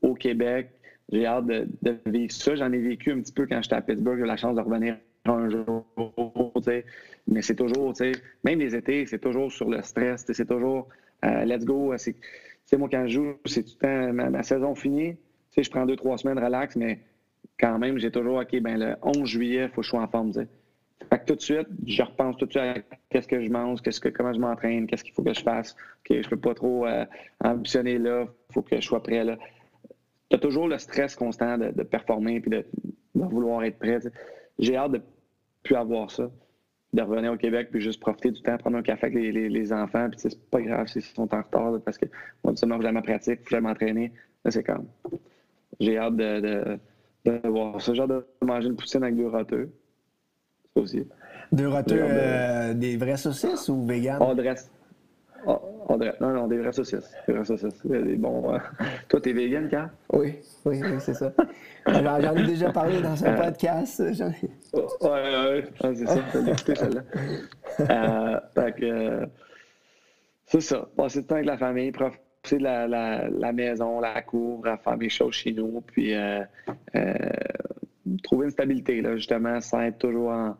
[0.00, 0.70] au Québec,
[1.10, 1.66] j'ai hâte de,
[2.06, 2.54] vivre ça.
[2.54, 4.18] J'en ai vécu un petit peu quand j'étais à Pittsburgh.
[4.18, 5.84] J'ai eu la chance de revenir un jour.
[7.28, 7.92] Mais c'est toujours,
[8.44, 10.24] même les étés, c'est toujours sur le stress.
[10.26, 10.88] C'est toujours
[11.24, 11.94] euh, let's go.
[11.96, 12.16] C'est,
[12.78, 15.16] moi, quand je joue, c'est tout le temps ma saison finie.
[15.56, 17.00] Je prends deux, trois semaines relax, mais
[17.58, 20.08] quand même, j'ai toujours, OK, ben le 11 juillet, il faut que je sois en
[20.08, 20.32] forme.
[20.32, 22.74] que tout de suite, je repense tout de suite à
[23.10, 25.76] qu'est-ce que je mange, que, comment je m'entraîne, qu'est-ce qu'il faut que je fasse.
[26.00, 27.04] OK, je peux pas trop euh,
[27.44, 29.36] ambitionner là, faut que je sois prêt là.
[30.30, 32.64] Tu as toujours le stress constant de, de performer puis de,
[33.14, 33.98] de vouloir être prêt.
[34.58, 35.02] J'ai hâte de
[35.62, 36.30] plus avoir ça,
[36.92, 40.08] de revenir au Québec puis juste profiter du temps, prendre un café avec les, enfants.
[40.10, 42.06] Puis c'est pas grave s'ils sont en retard parce que
[42.44, 44.12] moi, que j'ai ma pratique, faut j'aille m'entraîner.
[44.44, 44.86] Là, c'est comme.
[45.80, 46.78] J'ai hâte de, de,
[47.24, 47.94] de voir ça.
[47.94, 49.70] Genre de manger une poutine avec deux roteux.
[50.74, 51.06] Ça aussi.
[51.52, 54.18] Deux Ouais, ben- euh, des vrais saucisses ou vegan?
[54.20, 54.70] On dresse.
[55.44, 55.58] On,
[55.88, 56.18] on dresse.
[56.20, 57.10] Non, non, des vraies saucisses.
[57.26, 57.84] Des vraies saucisses.
[57.84, 58.54] Des bons.
[58.54, 58.58] euh.
[59.08, 59.90] Toi, t'es vegan, Carl?
[60.12, 61.32] Oui, oui, oui, c'est ça.
[61.86, 64.02] J'en ai déjà parlé dans un podcast.
[64.14, 65.10] j'en ai- Ouais, ouais,
[65.50, 65.64] ouais.
[65.82, 67.02] Ah, c'est ça, t'as écouté celle-là.
[67.80, 69.26] Euh, fait que, euh,
[70.46, 70.88] c'est ça.
[70.96, 74.76] Passer du temps avec la famille, profiter de la, la, la maison, la cour, à
[74.76, 76.42] faire mes choses chez nous, puis euh,
[76.96, 77.12] euh,
[78.22, 80.56] trouver une stabilité, là, justement, sans être toujours en-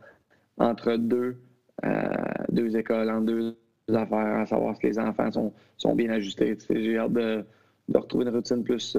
[0.58, 1.36] entre deux,
[1.84, 2.06] euh,
[2.50, 3.56] deux écoles, en deux
[3.92, 6.56] affaires, à savoir si les enfants sont, sont bien ajustés.
[6.56, 7.44] Tu sais, J'ai hâte de,
[7.88, 8.96] de retrouver une routine plus,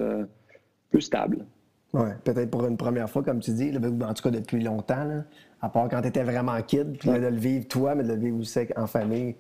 [0.92, 1.46] plus stable.
[1.94, 4.62] Oui, peut-être pour une première fois, comme tu dis, là, ben, en tout cas depuis
[4.62, 5.24] longtemps, là,
[5.62, 8.20] à part quand tu étais vraiment kid, puis de le vivre toi, mais de le
[8.20, 9.36] vivre aussi en famille.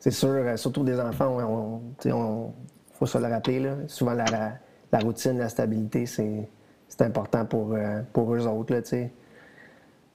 [0.00, 2.52] C'est sûr, surtout des enfants, on-
[2.98, 4.52] faut se le rappeler, là, souvent la, la,
[4.92, 6.48] la routine, la stabilité, c'est
[7.00, 8.74] important pour, euh, pour eux autres.
[8.74, 8.80] Là.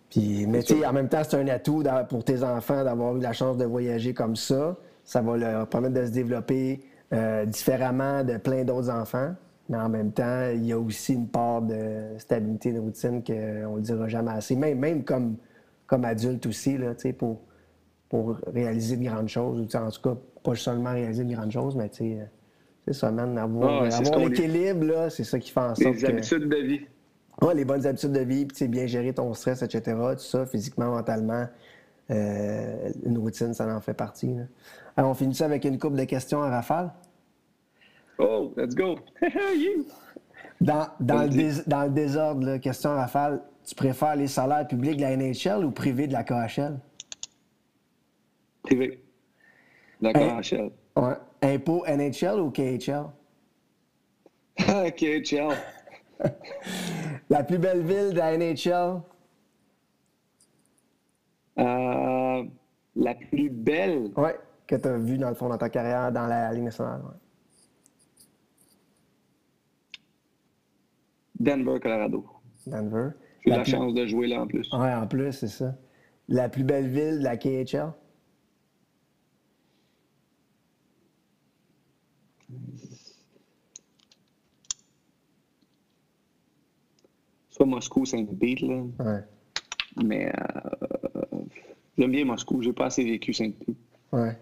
[0.09, 3.57] Puis, mais en même temps, c'est un atout pour tes enfants d'avoir eu la chance
[3.57, 4.75] de voyager comme ça.
[5.03, 6.81] Ça va leur permettre de se développer
[7.13, 9.33] euh, différemment de plein d'autres enfants.
[9.69, 13.33] Mais en même temps, il y a aussi une part de stabilité de routine qu'on
[13.33, 14.55] ne le dira jamais assez.
[14.55, 15.37] Même, même comme,
[15.87, 17.39] comme adulte aussi, là, pour,
[18.09, 19.59] pour réaliser de grandes choses.
[19.61, 22.25] ou En tout cas, pas seulement réaliser de grandes choses, mais euh,
[22.85, 26.01] c'est ça, man, avoir, Ah avoir l'équilibre, là, c'est ça qui fait en sorte Les
[26.01, 26.07] que...
[26.07, 26.81] habitudes de vie.
[27.41, 29.97] Ouais, les bonnes habitudes de vie, puis bien gérer ton stress, etc.
[30.13, 31.47] Tout ça, physiquement, mentalement,
[32.11, 34.33] euh, une routine, ça en fait partie.
[34.33, 34.43] là.
[34.95, 36.91] Alors, on finit ça avec une couple de questions à rafale?
[38.19, 38.95] Oh, let's go!
[40.61, 44.95] Dans, dans, le, dans le désordre, là, question à rafale, tu préfères les salaires publics
[44.95, 46.77] de la NHL ou privés de la KHL?
[48.63, 49.03] TV.
[50.01, 50.71] D'accord, Hey.
[50.95, 51.15] Ouais.
[51.41, 53.05] Impôt NHL ou KHL?
[55.23, 55.49] Ciao.
[57.29, 59.01] La plus belle ville de la NHL?
[61.59, 62.43] Euh,
[62.95, 64.37] la plus belle, Ouais.
[64.67, 67.01] Que tu as vue, dans le fond, dans ta carrière dans la Ligue nationale.
[67.01, 67.17] ouais.
[71.39, 72.25] Denver, Colorado.
[72.67, 73.09] Denver.
[73.43, 74.71] J'ai eu La la plus- chance de jouer là en plus.
[74.71, 75.75] Ouais, en plus, c'est ça.
[76.29, 77.91] La plus belle ville de la KHL?
[87.65, 88.75] Moscou, Saint-Pete, là.
[88.99, 89.19] Ouais.
[90.03, 91.37] Mais euh,
[91.97, 92.61] j'aime bien Moscou.
[92.61, 93.75] J'ai pas assez vécu Saint-Pete.
[94.11, 94.37] Ouais.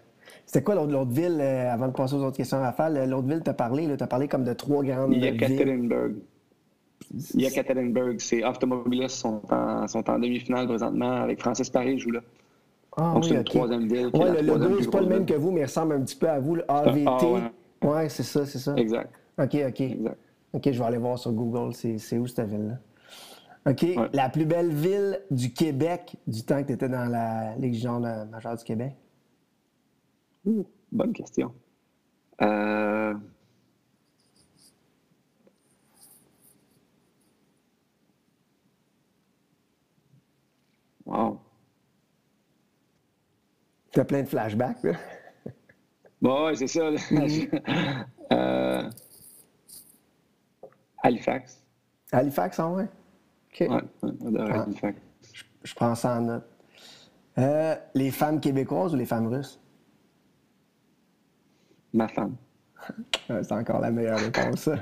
[0.46, 2.96] C'était quoi l'autre, ville, euh, avant de passer aux autres questions, Rafale?
[2.96, 5.24] euh, L'autre ville, t'as parlé, t'as parlé comme de trois grandes villes.
[5.24, 6.14] Yekaterinburg.
[7.34, 12.20] Yekaterinburg, c'est Automobilis sont en, sont en demi-finale présentement avec Francis Paris joue là.
[12.96, 14.10] Ah Donc, oui, c'est une troisième ville.
[14.12, 16.28] la le logo, c'est pas le même que vous, mais il ressemble un petit peu
[16.28, 17.04] à vous, le AVT.
[17.06, 17.88] Ah, ouais.
[17.90, 18.74] ouais, c'est ça, c'est ça.
[18.76, 19.10] Exact.
[19.38, 19.80] OK, OK.
[19.80, 20.18] Exact.
[20.52, 22.74] OK, je vais aller voir sur Google, c'est où cette ville-là?
[23.64, 24.08] OK, Ouais.
[24.12, 28.24] la plus belle ville du Québec du temps que tu étais dans la Légion de-
[28.24, 28.94] majeure du Québec?
[30.44, 31.54] Ouh, bonne question.
[32.40, 33.14] Euh...
[41.04, 41.40] Wow.
[43.92, 44.92] T'as plein de flashbacks, là?
[46.20, 46.90] Bon, ouais, c'est ça.
[46.90, 46.98] là.
[48.32, 48.90] Euh,
[51.02, 51.60] Halifax.
[52.12, 52.88] Halifax, en vrai?
[53.51, 53.59] OK.
[53.61, 54.61] Ouais, ouais, j'adore Ah.
[54.63, 54.99] Halifax.
[55.63, 56.43] Je prends ça en note.
[57.37, 59.59] Euh, les femmes québécoises ou les femmes russes?
[61.93, 62.35] Ma femme.
[63.29, 64.75] Ouais, c'est encore la meilleure réponse, ça.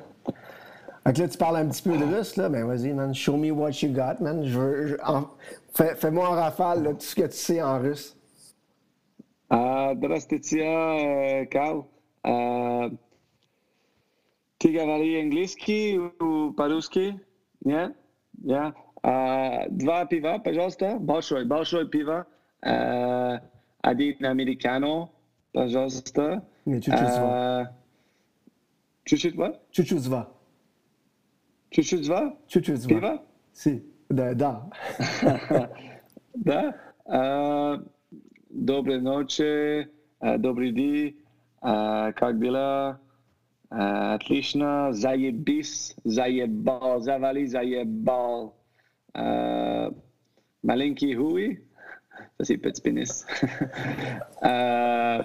[1.05, 2.49] Fait que là, tu parles un petit peu de russe, là.
[2.49, 3.13] Ben, vas-y, man.
[3.13, 4.43] Show me what you got, man.
[4.43, 5.29] Je veux, je- en-
[5.75, 8.15] fais, fais-moi en rafale, là, tout ce que tu sais en russe.
[9.49, 11.85] А, Здравствуйте, э, Карл.
[12.23, 12.89] А,
[14.57, 17.19] Ты говори английский у- по-русски?
[17.63, 17.95] Нет?
[18.40, 18.74] Да.
[19.02, 20.96] А, два пива, пожалуйста.
[20.98, 22.26] Большой, большой пива.
[22.62, 23.40] А,
[23.82, 25.10] один американо,
[25.52, 26.42] пожалуйста.
[26.66, 27.76] Не, чуть-чуть зва.
[29.04, 29.58] Чуть-чуть зва?
[31.70, 32.36] Чуть-чуть зва.
[32.48, 32.88] Чуть-чуть зва?
[32.88, 33.22] Пива?
[33.52, 33.82] Си.
[34.10, 34.62] Да, е, да.
[36.34, 36.74] да.
[37.06, 37.80] А,
[38.50, 39.88] добре ночи,
[40.38, 41.16] добри ди,
[41.60, 42.98] а, как дела?
[43.69, 48.55] А, Отлично, заебись, заебал, завали, заебал.
[49.13, 49.91] А,
[50.63, 51.59] Маленький хуй,
[52.39, 53.25] ça c'est petit pénis.
[54.43, 55.23] Euh,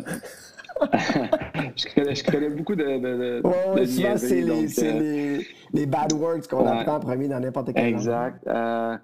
[1.77, 4.47] je, connais, je connais beaucoup de, de, de, Ouais, ouais, de souvent, c'est niaiseries, les,
[4.47, 6.71] donc, c'est euh, les, les bad words qu'on ouais.
[6.71, 7.95] apprend en premier dans n'importe quelle langue.
[7.95, 8.47] Exact.
[8.47, 8.97] Euh,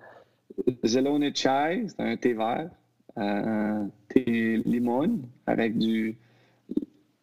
[0.85, 2.71] Zelone chai, c'est un thé vert.
[3.19, 6.17] Euh, thé limon avec du,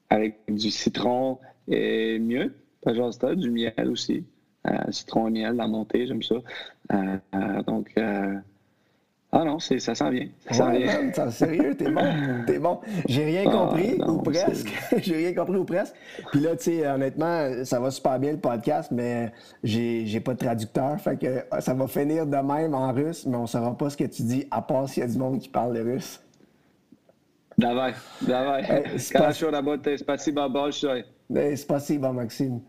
[0.09, 2.53] avec du citron et mieux.
[2.81, 4.23] Pas genre ça, du miel aussi.
[4.67, 6.35] Euh, citron et miel dans mon thé, j'aime ça.
[6.93, 8.35] Euh, euh, donc, euh,
[9.35, 10.27] ah non, c'est, ça s'en vient.
[10.47, 11.01] Ça s'en Ouais, vient.
[11.01, 12.01] man, t'es sérieux, t'es bon,
[12.45, 12.79] t'es bon.
[13.09, 14.71] J'ai rien Ah, compris, non, ou presque.
[15.01, 15.95] J'ai rien compris, ou presque.
[16.31, 19.31] Puis là, tu sais, honnêtement, ça va super bien le podcast, mais
[19.63, 20.99] j'ai j'ai pas de traducteur.
[21.01, 23.97] Fait que euh, ça va finir de même en russe, mais on saura pas ce
[23.97, 26.21] que tu dis, à part s'il y a du monde qui parle le russe.
[27.57, 28.63] Давай, давай.
[28.63, 31.05] Hey, c'est pas- Хорошо работай, спасибо большое.
[31.30, 32.60] mais c'est possible, Maxime.